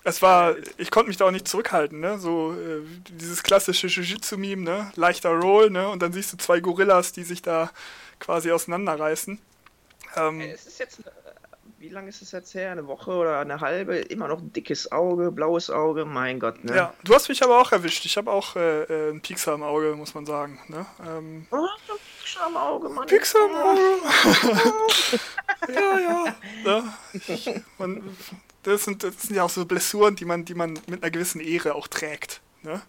Es 0.04 0.22
war, 0.22 0.56
ich 0.78 0.90
konnte 0.90 1.10
mich 1.10 1.18
da 1.18 1.26
auch 1.26 1.32
nicht 1.32 1.48
zurückhalten, 1.48 2.00
ne? 2.00 2.18
So 2.18 2.54
äh, 2.54 2.82
dieses 3.10 3.44
klassische 3.44 3.88
Jiu-Jitsu-Meme, 3.88 4.64
ne? 4.64 4.92
Leichter 4.96 5.30
Roll, 5.30 5.70
ne? 5.70 5.88
Und 5.90 6.02
dann 6.02 6.12
siehst 6.12 6.34
du 6.34 6.38
zwei 6.38 6.60
Gorillas, 6.60 7.12
die 7.12 7.24
sich 7.24 7.42
da 7.42 7.70
quasi 8.20 8.52
auseinanderreißen. 8.52 9.40
Ähm, 10.16 10.42
es 10.42 10.66
ist 10.66 10.80
jetzt, 10.80 11.04
wie 11.78 11.90
lange 11.90 12.10
ist 12.10 12.22
es 12.24 12.32
jetzt 12.32 12.54
her? 12.56 12.72
Eine 12.72 12.88
Woche 12.88 13.12
oder 13.12 13.40
eine 13.40 13.60
halbe? 13.60 13.98
Immer 13.98 14.28
noch 14.28 14.40
ein 14.40 14.52
dickes 14.52 14.92
Auge, 14.92 15.32
blaues 15.32 15.70
Auge, 15.70 16.06
mein 16.06 16.40
Gott. 16.40 16.64
Ne? 16.64 16.76
Ja, 16.76 16.94
du 17.04 17.14
hast 17.14 17.30
mich 17.30 17.44
aber 17.44 17.60
auch 17.62 17.72
erwischt. 17.72 18.04
Ich 18.06 18.18
habe 18.18 18.32
auch 18.32 18.56
äh, 18.56 18.84
äh 18.84 19.10
einen 19.12 19.22
Piekser 19.22 19.54
im 19.54 19.62
Auge, 19.62 19.96
muss 19.96 20.16
man 20.16 20.26
sagen. 20.26 20.60
Ne? 20.68 20.86
Ähm, 21.08 21.48
oh, 21.52 21.68
Piekser 22.20 22.48
im 22.48 22.58
Auge, 22.58 22.90
Mann. 22.90 23.06
Piekser 23.08 23.40
im 23.46 23.56
Auge. 23.56 23.82
ja, 25.74 26.00
ja. 26.00 26.36
ja. 26.66 27.54
Man, 27.78 28.16
das, 28.64 28.86
sind, 28.86 29.04
das 29.04 29.22
sind 29.22 29.36
ja 29.36 29.44
auch 29.44 29.50
so 29.50 29.66
Blessuren, 29.66 30.16
die 30.16 30.26
man, 30.26 30.46
die 30.46 30.54
man 30.54 30.74
mit 30.88 31.04
einer 31.04 31.12
gewissen 31.12 31.42
Ehre 31.42 31.76
auch 31.76 31.88
trägt. 31.88 32.42
Ne? 32.64 32.82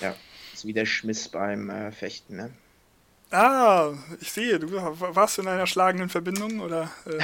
Ja, 0.00 0.14
ist 0.52 0.66
wie 0.66 0.72
der 0.72 0.86
Schmiss 0.86 1.28
beim 1.28 1.70
äh, 1.70 1.92
Fechten, 1.92 2.36
ne? 2.36 2.50
Ah, 3.30 3.94
ich 4.20 4.30
sehe, 4.30 4.58
du 4.58 4.70
warst 4.72 5.38
in 5.38 5.48
einer 5.48 5.66
schlagenden 5.66 6.10
Verbindung, 6.10 6.60
oder? 6.60 6.90
Äh? 7.06 7.18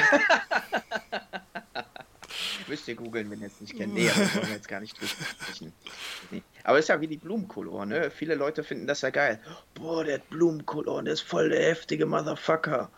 Müsst 2.67 2.89
ihr 2.89 2.95
googeln, 2.95 3.31
wenn 3.31 3.41
ihr 3.41 3.49
es 3.49 3.61
nicht 3.61 3.77
kennt. 3.77 3.93
Nee, 3.95 4.09
aber 4.09 4.21
das 4.21 4.37
wollen 4.37 4.47
wir 4.47 4.55
jetzt 4.55 4.69
gar 4.69 4.81
nicht 4.81 4.97
sprechen. 4.97 5.73
Nee. 6.31 6.43
Aber 6.65 6.79
es 6.79 6.85
ist 6.85 6.89
ja 6.89 7.01
wie 7.01 7.09
die 7.09 7.17
Blumenkohlor, 7.17 7.85
ne? 7.85 8.11
Viele 8.11 8.35
Leute 8.37 8.65
finden 8.65 8.87
das 8.87 9.03
ja 9.03 9.11
geil. 9.11 9.41
Boah, 9.75 10.05
der 10.05 10.15
hat 10.15 10.31
Blumenkohlor, 10.31 11.03
der 11.03 11.13
ist 11.15 11.23
voll 11.23 11.51
der 11.51 11.63
heftige 11.63 12.07
Motherfucker. 12.07 12.91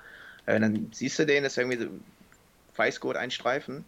Äh, 0.46 0.60
dann 0.60 0.90
siehst 0.92 1.18
du 1.18 1.26
den, 1.26 1.42
das 1.42 1.54
ist 1.54 1.58
irgendwie 1.58 1.78
so 1.78 1.88
Weißgurt 2.76 3.16
ein 3.16 3.30
Streifen. 3.30 3.84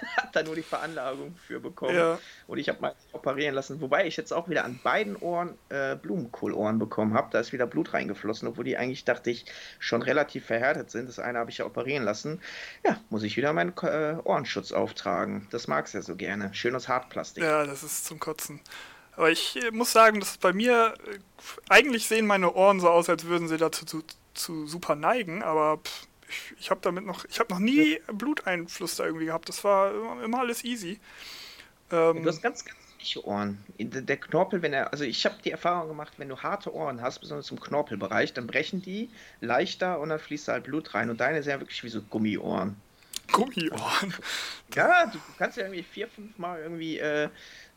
hat 0.16 0.34
da 0.34 0.42
nur 0.42 0.54
die 0.54 0.62
Veranlagung 0.62 1.36
für 1.46 1.60
bekommen. 1.60 1.94
Ja. 1.94 2.18
Und 2.46 2.58
ich 2.58 2.68
habe 2.68 2.80
mal 2.80 2.94
operieren 3.12 3.54
lassen, 3.54 3.80
wobei 3.80 4.06
ich 4.06 4.16
jetzt 4.16 4.32
auch 4.32 4.48
wieder 4.48 4.64
an 4.64 4.78
beiden 4.82 5.16
Ohren 5.16 5.56
äh, 5.68 5.96
Blumenkohlohren 5.96 6.78
bekommen 6.78 7.14
habe. 7.14 7.28
Da 7.30 7.40
ist 7.40 7.52
wieder 7.52 7.66
Blut 7.66 7.94
reingeflossen, 7.94 8.48
obwohl 8.48 8.64
die 8.64 8.76
eigentlich, 8.76 9.04
dachte 9.04 9.30
ich, 9.30 9.44
schon 9.78 10.02
relativ 10.02 10.46
verhärtet 10.46 10.90
sind. 10.90 11.08
Das 11.08 11.18
eine 11.18 11.38
habe 11.38 11.50
ich 11.50 11.58
ja 11.58 11.66
operieren 11.66 12.04
lassen. 12.04 12.40
Ja, 12.84 13.00
muss 13.10 13.22
ich 13.22 13.36
wieder 13.36 13.52
meinen 13.52 13.72
äh, 13.82 14.16
Ohrenschutz 14.24 14.72
auftragen. 14.72 15.46
Das 15.50 15.68
mag 15.68 15.86
es 15.86 15.92
ja 15.92 16.02
so 16.02 16.16
gerne. 16.16 16.52
Schönes 16.54 16.88
Hartplastik. 16.88 17.42
Ja, 17.42 17.64
das 17.64 17.82
ist 17.82 18.04
zum 18.06 18.18
Kotzen. 18.18 18.60
Aber 19.18 19.30
ich 19.30 19.56
äh, 19.56 19.70
muss 19.72 19.92
sagen, 19.92 20.20
dass 20.20 20.38
bei 20.38 20.52
mir, 20.52 20.94
äh, 21.06 21.18
eigentlich 21.68 22.06
sehen 22.06 22.26
meine 22.26 22.52
Ohren 22.54 22.80
so 22.80 22.88
aus, 22.88 23.08
als 23.08 23.24
würden 23.24 23.48
sie 23.48 23.56
dazu 23.56 23.84
zu, 23.84 24.04
zu 24.34 24.66
super 24.66 24.94
neigen, 24.94 25.42
aber 25.42 25.78
pff, 25.78 26.07
ich, 26.28 26.54
ich 26.58 26.70
habe 26.70 26.80
damit 26.82 27.04
noch, 27.04 27.24
ich 27.24 27.40
habe 27.40 27.52
noch 27.52 27.60
nie 27.60 28.00
Bluteinfluss 28.12 28.96
da 28.96 29.04
irgendwie 29.04 29.26
gehabt. 29.26 29.48
Das 29.48 29.64
war 29.64 29.94
immer, 29.94 30.22
immer 30.22 30.38
alles 30.40 30.64
easy. 30.64 31.00
Ähm, 31.90 32.22
du 32.22 32.28
hast 32.28 32.42
ganz, 32.42 32.64
ganz 32.64 32.78
weiche 32.98 33.24
Ohren. 33.24 33.58
Der 33.78 34.16
Knorpel, 34.16 34.62
wenn 34.62 34.72
er, 34.72 34.92
also 34.92 35.04
ich 35.04 35.24
habe 35.24 35.36
die 35.44 35.50
Erfahrung 35.50 35.88
gemacht, 35.88 36.14
wenn 36.16 36.28
du 36.28 36.38
harte 36.38 36.74
Ohren 36.74 37.00
hast, 37.00 37.20
besonders 37.20 37.50
im 37.50 37.60
Knorpelbereich, 37.60 38.32
dann 38.32 38.46
brechen 38.46 38.82
die 38.82 39.10
leichter 39.40 40.00
und 40.00 40.10
dann 40.10 40.18
fließt 40.18 40.48
da 40.48 40.52
halt 40.52 40.64
Blut 40.64 40.94
rein. 40.94 41.10
Und 41.10 41.20
deine 41.20 41.42
sind 41.42 41.52
ja 41.52 41.60
wirklich 41.60 41.82
wie 41.84 41.88
so 41.88 42.02
Gummiohren. 42.02 42.76
Gummiohren? 43.32 44.14
Ja, 44.74 45.06
du 45.06 45.18
kannst 45.38 45.56
ja 45.56 45.64
irgendwie 45.64 45.82
vier, 45.82 46.08
fünf 46.08 46.36
Mal 46.36 46.60
irgendwie 46.60 46.98
äh, 46.98 47.30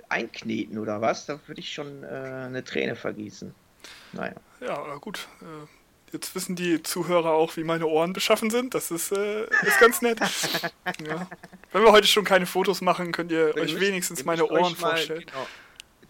einkneten 0.09 0.77
oder 0.77 0.99
was. 0.99 1.25
Da 1.25 1.39
würde 1.47 1.61
ich 1.61 1.73
schon 1.73 2.03
äh, 2.03 2.07
eine 2.07 2.65
Träne 2.65 2.97
vergießen. 2.97 3.55
Naja. 4.11 4.35
Ja, 4.59 4.95
gut. 4.97 5.29
Äh, 5.41 5.67
Jetzt 6.11 6.35
wissen 6.35 6.55
die 6.55 6.83
Zuhörer 6.83 7.31
auch, 7.31 7.55
wie 7.55 7.63
meine 7.63 7.87
Ohren 7.87 8.13
beschaffen 8.13 8.49
sind. 8.49 8.73
Das 8.73 8.91
ist, 8.91 9.11
äh, 9.11 9.43
ist 9.43 9.79
ganz 9.79 10.01
nett. 10.01 10.19
ja. 11.07 11.27
Wenn 11.71 11.83
wir 11.83 11.91
heute 11.91 12.07
schon 12.07 12.25
keine 12.25 12.45
Fotos 12.45 12.81
machen, 12.81 13.11
könnt 13.11 13.31
ihr, 13.31 13.55
ihr 13.55 13.61
euch 13.61 13.73
müsst, 13.73 13.85
wenigstens 13.85 14.25
meine 14.25 14.45
Ohren 14.45 14.73
mal, 14.73 14.91
vorstellen. 14.91 15.25
Genau. 15.25 15.47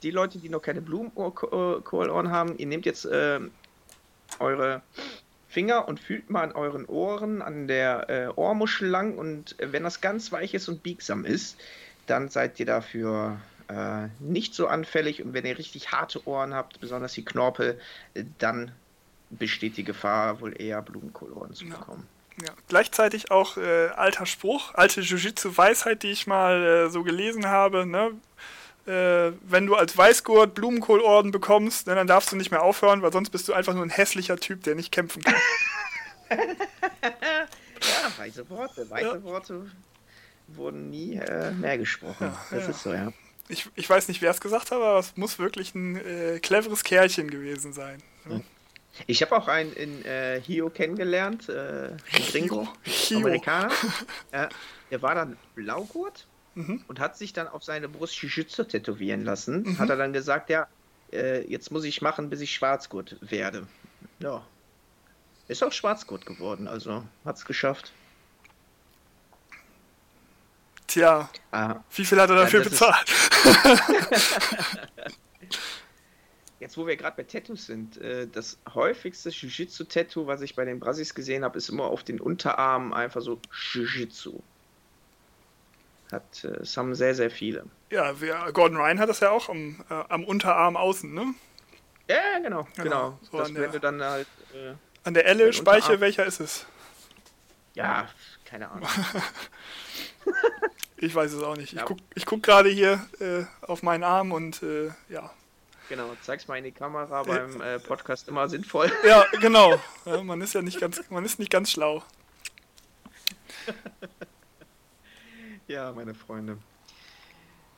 Die 0.02 0.12
Leute, 0.12 0.40
die 0.40 0.50
noch 0.50 0.62
keine 0.62 0.82
Blumenkohlohren 0.82 2.32
haben, 2.32 2.58
ihr 2.58 2.66
nehmt 2.66 2.88
jetzt 2.88 3.06
äh, 3.06 3.40
eure 4.40 4.82
Finger 5.48 5.88
und 5.88 6.00
fühlt 6.00 6.30
mal 6.30 6.44
an 6.44 6.54
euren 6.54 6.86
Ohren, 6.86 7.42
an 7.42 7.68
der 7.68 8.10
äh, 8.10 8.28
Ohrmuschel 8.36 8.88
lang 8.88 9.18
und 9.18 9.56
wenn 9.60 9.84
das 9.84 10.02
ganz 10.02 10.32
weich 10.32 10.54
ist 10.54 10.70
und 10.70 10.82
biegsam 10.82 11.26
ist, 11.26 11.60
dann 12.08 12.30
seid 12.30 12.60
ihr 12.60 12.66
dafür 12.66 13.40
äh, 13.68 14.08
nicht 14.20 14.56
so 14.56 14.68
anfällig 14.68 15.22
und 15.22 15.34
wenn 15.34 15.46
ihr 15.46 15.58
richtig 15.58 15.92
harte 15.92 16.26
Ohren 16.26 16.54
habt, 16.54 16.80
besonders 16.80 17.14
die 17.14 17.26
Knorpel, 17.26 17.80
dann 18.40 18.72
besteht 19.32 19.78
die 19.78 19.84
Gefahr, 19.84 20.42
wohl 20.42 20.60
eher 20.60 20.82
Blumenkoloren 20.82 21.54
zu 21.54 21.66
bekommen. 21.66 22.08
Ja. 22.40 22.48
ja. 22.48 22.54
Gleichzeitig 22.68 23.32
auch 23.32 23.58
äh, 23.58 23.88
alter 23.88 24.26
Spruch, 24.26 24.74
alte 24.76 25.02
Jiu-Jitsu-Weisheit, 25.02 26.04
die 26.04 26.12
ich 26.12 26.28
mal 26.28 26.64
äh, 26.64 26.90
so 26.90 27.04
gelesen 27.04 27.48
habe. 27.48 27.86
Ne? 27.86 28.12
Äh, 28.86 29.34
wenn 29.44 29.68
du 29.68 29.76
als 29.76 29.98
Weißgurt 29.98 30.54
Blumenkohlorden 30.54 31.32
bekommst, 31.32 31.88
ne, 31.88 31.96
dann 31.96 32.08
darfst 32.08 32.32
du 32.32 32.36
nicht 32.36 32.52
mehr 32.52 32.64
aufhören, 32.64 33.02
weil 33.02 33.14
sonst 33.14 33.30
bist 33.30 33.48
du 33.48 33.54
einfach 33.54 33.74
nur 33.74 33.84
ein 33.84 33.90
hässlicher 33.90 34.38
Typ, 34.38 34.64
der 34.64 34.76
nicht 34.76 34.92
kämpfen 34.92 35.22
kann. 35.22 35.36
ja, 36.40 38.18
weise 38.18 38.50
Worte. 38.50 38.90
Weise 38.90 39.08
ja. 39.08 39.24
Worte 39.24 39.70
wurden 40.48 40.90
nie 40.90 41.16
äh, 41.16 41.52
mehr 41.52 41.78
gesprochen. 41.78 42.28
Ja, 42.28 42.58
das 42.58 42.68
ist 42.68 42.84
so, 42.84 42.94
ja. 42.94 43.14
Ich, 43.48 43.70
ich 43.76 43.90
weiß 43.90 44.08
nicht, 44.08 44.22
wer 44.22 44.32
es 44.32 44.42
gesagt 44.42 44.72
hat, 44.72 44.78
aber 44.78 44.98
es 44.98 45.16
muss 45.18 45.38
wirklich 45.38 45.76
ein 45.76 45.98
äh, 45.98 46.40
cleveres 46.40 46.84
Kerlchen 46.84 47.30
gewesen 47.30 47.74
sein. 47.74 48.02
Ne? 48.26 48.44
Ich 49.08 49.22
habe 49.22 49.36
auch 49.36 49.48
einen 49.48 49.74
in 49.74 50.04
äh, 50.06 50.42
Hio 50.42 50.70
kennengelernt, 50.70 51.50
äh, 51.50 51.92
Gringo, 52.32 52.68
Amerikaner. 53.16 53.72
äh, 54.32 54.48
der 54.90 55.02
war 55.02 55.16
dann 55.16 55.38
Blaugurt 55.56 56.28
mhm. 56.56 56.84
und 56.88 57.00
hat 57.00 57.18
sich 57.18 57.34
dann 57.34 57.48
auf 57.48 57.64
seine 57.64 57.88
Brust 57.88 58.16
Jiu-Jitsu 58.16 58.66
tätowieren 58.66 59.24
lassen. 59.24 59.64
Mhm. 59.64 59.80
Hat 59.80 59.90
er 59.90 59.96
dann 59.96 60.14
gesagt, 60.14 60.50
ja, 60.50 60.68
äh, 61.12 61.42
jetzt 61.48 61.72
muss 61.72 61.86
ich 61.86 62.02
machen, 62.02 62.30
bis 62.30 62.42
ich 62.42 62.54
Schwarzgurt 62.54 63.18
werde. 63.22 63.68
Ja. 64.20 64.46
Ist 65.48 65.64
auch 65.64 65.72
Schwarzgurt 65.72 66.26
geworden, 66.26 66.68
also 66.68 67.04
hat 67.26 67.38
es 67.38 67.46
geschafft. 67.46 67.92
Tja, 70.88 71.30
ah, 71.52 71.76
wie 71.96 72.06
viel 72.06 72.20
hat 72.20 72.30
er 72.30 72.36
dafür 72.36 72.64
ja, 72.64 72.70
bezahlt? 72.70 73.12
Jetzt, 76.62 76.78
wo 76.78 76.86
wir 76.86 76.96
gerade 76.96 77.18
bei 77.18 77.24
Tattoos 77.24 77.66
sind, 77.66 77.98
äh, 77.98 78.28
das 78.28 78.60
häufigste 78.76 79.30
Jiu-Jitsu-Tattoo, 79.30 80.28
was 80.28 80.42
ich 80.42 80.56
bei 80.56 80.64
den 80.64 80.80
Brasis 80.80 81.16
gesehen 81.16 81.44
habe, 81.44 81.58
ist 81.58 81.70
immer 81.70 81.86
auf 81.86 82.04
den 82.04 82.22
Unterarmen 82.22 82.94
einfach 82.94 83.22
so 83.22 83.42
Jiu-Jitsu. 83.74 84.40
Hat, 86.12 86.44
äh, 86.44 86.64
haben 86.64 86.94
sehr, 86.94 87.16
sehr 87.16 87.32
viele. 87.32 87.66
Ja, 87.90 88.22
wir, 88.22 88.52
Gordon 88.54 88.78
Ryan 88.78 89.00
hat 89.00 89.10
das 89.10 89.22
ja 89.22 89.32
auch 89.32 89.50
am, 89.50 89.84
äh, 89.90 90.04
am 90.10 90.24
Unterarm 90.24 90.78
außen, 90.78 91.12
ne? 91.12 91.34
Ja, 92.08 92.38
genau, 92.44 92.68
genau. 92.76 92.84
genau. 92.84 93.20
So 93.32 93.40
das, 93.40 93.56
wenn 93.56 93.72
du 93.72 93.80
dann 93.80 94.04
halt. 94.04 94.28
Äh, 94.54 94.76
an 95.04 95.16
der 95.16 95.26
Elle, 95.26 95.54
Speiche, 95.54 96.00
welcher 96.00 96.28
ist 96.28 96.42
es? 96.42 96.68
Ja, 97.74 98.08
keine 98.46 98.70
Ahnung. 98.70 98.88
ich 100.98 101.16
weiß 101.16 101.34
es 101.34 101.42
auch 101.42 101.58
nicht. 101.58 101.74
Ich 101.74 101.80
ja. 101.80 101.86
gucke 101.86 102.04
guck 102.24 102.44
gerade 102.44 102.70
hier 102.70 103.04
äh, 103.20 103.46
auf 103.62 103.82
meinen 103.82 104.04
Arm 104.04 104.32
und 104.32 104.62
äh, 104.62 104.92
ja, 105.10 105.32
Genau, 105.92 106.16
zeig's 106.22 106.48
mal 106.48 106.56
in 106.56 106.64
die 106.64 106.72
Kamera 106.72 107.22
beim 107.24 107.60
äh, 107.60 107.78
Podcast 107.78 108.30
immer 108.30 108.48
sinnvoll. 108.48 108.90
Ja, 109.06 109.26
genau. 109.42 109.78
Ja, 110.06 110.24
man 110.24 110.40
ist 110.40 110.54
ja 110.54 110.62
nicht 110.62 110.80
ganz, 110.80 111.02
man 111.10 111.26
ist 111.26 111.38
nicht 111.38 111.52
ganz 111.52 111.70
schlau. 111.70 112.02
ja, 115.68 115.92
meine 115.92 116.14
Freunde. 116.14 116.60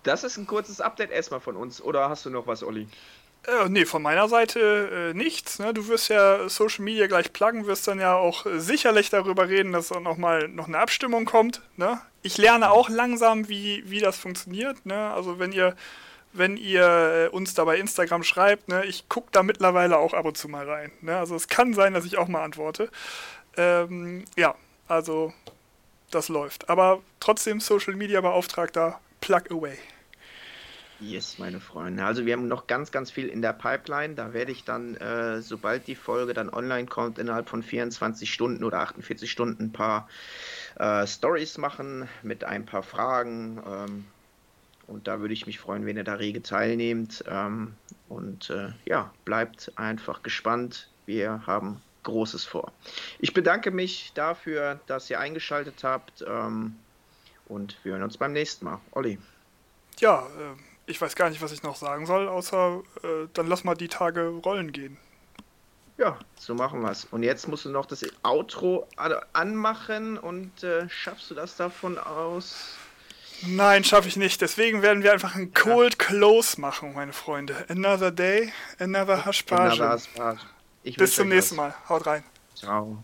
Das 0.03 0.23
ist 0.23 0.37
ein 0.37 0.45
kurzes 0.45 0.79
Update 0.79 1.09
erstmal 1.09 1.39
von 1.39 1.55
uns. 1.55 1.81
Oder 1.81 2.07
hast 2.07 2.23
du 2.27 2.29
noch 2.29 2.45
was, 2.45 2.61
Olli? 2.61 2.87
Äh, 3.47 3.69
nee, 3.69 3.85
von 3.85 4.03
meiner 4.03 4.29
Seite 4.29 5.09
äh, 5.09 5.17
nichts. 5.17 5.57
Ne? 5.57 5.73
Du 5.73 5.87
wirst 5.87 6.09
ja 6.09 6.47
Social 6.49 6.83
Media 6.83 7.07
gleich 7.07 7.33
pluggen, 7.33 7.65
wirst 7.65 7.87
dann 7.87 7.99
ja 7.99 8.13
auch 8.13 8.45
äh, 8.45 8.59
sicherlich 8.59 9.09
darüber 9.09 9.49
reden, 9.49 9.71
dass 9.71 9.91
auch 9.91 10.01
noch 10.01 10.17
mal 10.17 10.47
noch 10.49 10.67
eine 10.67 10.77
Abstimmung 10.77 11.25
kommt. 11.25 11.63
Ne? 11.77 11.99
Ich 12.21 12.37
lerne 12.37 12.69
auch 12.69 12.89
langsam, 12.89 13.49
wie, 13.49 13.89
wie 13.89 14.01
das 14.01 14.19
funktioniert. 14.19 14.85
Ne? 14.85 15.11
Also 15.11 15.39
wenn 15.39 15.51
ihr 15.51 15.75
wenn 16.33 16.57
ihr 16.57 16.83
äh, 16.83 17.27
uns 17.29 17.53
da 17.53 17.63
bei 17.63 17.77
Instagram 17.77 18.23
schreibt, 18.23 18.67
ne, 18.67 18.85
ich 18.85 19.07
gucke 19.07 19.29
da 19.31 19.43
mittlerweile 19.43 19.97
auch 19.97 20.13
ab 20.13 20.25
und 20.25 20.37
zu 20.37 20.49
mal 20.49 20.69
rein. 20.69 20.91
Ne? 21.01 21.17
Also 21.17 21.35
es 21.35 21.47
kann 21.47 21.73
sein, 21.73 21.93
dass 21.93 22.05
ich 22.05 22.17
auch 22.17 22.27
mal 22.27 22.43
antworte. 22.43 22.89
Ähm, 23.55 24.25
ja, 24.35 24.55
also 24.87 25.33
das 26.11 26.29
läuft. 26.29 26.69
Aber 26.69 27.01
trotzdem 27.19 27.59
Social 27.59 27.95
Media 27.95 28.21
Beauftragter, 28.21 28.99
plug 29.21 29.51
away. 29.51 29.77
Yes, 30.99 31.37
meine 31.37 31.59
Freunde. 31.59 32.05
Also 32.05 32.25
wir 32.25 32.33
haben 32.33 32.47
noch 32.47 32.65
ganz, 32.65 32.91
ganz 32.91 33.11
viel 33.11 33.27
in 33.27 33.41
der 33.41 33.51
Pipeline. 33.51 34.13
Da 34.15 34.31
werde 34.31 34.53
ich 34.53 34.63
dann, 34.63 34.95
äh, 34.95 35.41
sobald 35.41 35.87
die 35.87 35.95
Folge 35.95 36.33
dann 36.33 36.49
online 36.49 36.87
kommt, 36.87 37.19
innerhalb 37.19 37.49
von 37.49 37.61
24 37.61 38.31
Stunden 38.31 38.63
oder 38.63 38.79
48 38.79 39.29
Stunden 39.29 39.63
ein 39.65 39.71
paar 39.73 40.07
äh, 40.75 41.05
Stories 41.05 41.57
machen 41.57 42.07
mit 42.21 42.45
ein 42.45 42.65
paar 42.65 42.83
Fragen. 42.83 43.61
Ähm, 43.67 44.05
und 45.03 45.09
da 45.09 45.19
würde 45.19 45.33
ich 45.33 45.45
mich 45.47 45.59
freuen, 45.59 45.85
wenn 45.85 45.97
ihr 45.97 46.05
da 46.05 46.13
rege 46.13 46.41
teilnehmt. 46.41 47.25
Ähm, 47.27 47.73
und 48.07 48.49
äh, 48.49 48.69
ja, 48.85 49.11
bleibt 49.25 49.69
einfach 49.75 50.23
gespannt. 50.23 50.87
Wir 51.05 51.45
haben 51.45 51.81
Großes 52.03 52.45
vor. 52.45 52.71
Ich 53.19 53.33
bedanke 53.33 53.71
mich 53.71 54.13
dafür, 54.13 54.79
dass 54.87 55.09
ihr 55.09 55.19
eingeschaltet 55.19 55.83
habt. 55.83 56.23
Ähm, 56.25 56.77
und 57.49 57.75
wir 57.83 57.91
hören 57.91 58.03
uns 58.03 58.15
beim 58.15 58.31
nächsten 58.31 58.63
Mal. 58.63 58.79
Olli. 58.91 59.19
Ja, 59.99 60.21
äh, 60.21 60.55
ich 60.85 61.01
weiß 61.01 61.17
gar 61.17 61.29
nicht, 61.29 61.41
was 61.41 61.51
ich 61.51 61.63
noch 61.63 61.75
sagen 61.75 62.05
soll, 62.05 62.29
außer 62.29 62.81
äh, 63.03 63.27
dann 63.33 63.47
lass 63.47 63.65
mal 63.65 63.75
die 63.75 63.89
Tage 63.89 64.27
rollen 64.45 64.71
gehen. 64.71 64.95
Ja, 65.97 66.17
so 66.39 66.55
machen 66.55 66.79
wir 66.79 66.91
es. 66.91 67.03
Und 67.03 67.23
jetzt 67.23 67.49
musst 67.49 67.65
du 67.65 67.69
noch 67.69 67.87
das 67.87 68.05
Outro 68.23 68.87
anmachen 69.33 70.17
und 70.17 70.63
äh, 70.63 70.87
schaffst 70.87 71.29
du 71.29 71.35
das 71.35 71.57
davon 71.57 71.97
aus? 71.97 72.77
Nein, 73.41 73.83
schaffe 73.83 74.07
ich 74.07 74.15
nicht. 74.15 74.41
Deswegen 74.41 74.81
werden 74.81 75.03
wir 75.03 75.11
einfach 75.11 75.35
ein 75.35 75.53
Cold 75.53 75.97
ja. 75.99 76.05
Close 76.07 76.59
machen, 76.59 76.93
meine 76.93 77.13
Freunde. 77.13 77.65
Another 77.67 78.11
day, 78.11 78.53
another 78.79 79.25
Haschpage. 79.25 79.79
Bis 80.97 81.15
zum 81.15 81.29
nächsten 81.29 81.55
Mal. 81.55 81.73
Haut 81.89 82.05
rein. 82.05 82.23
Ciao. 82.55 83.03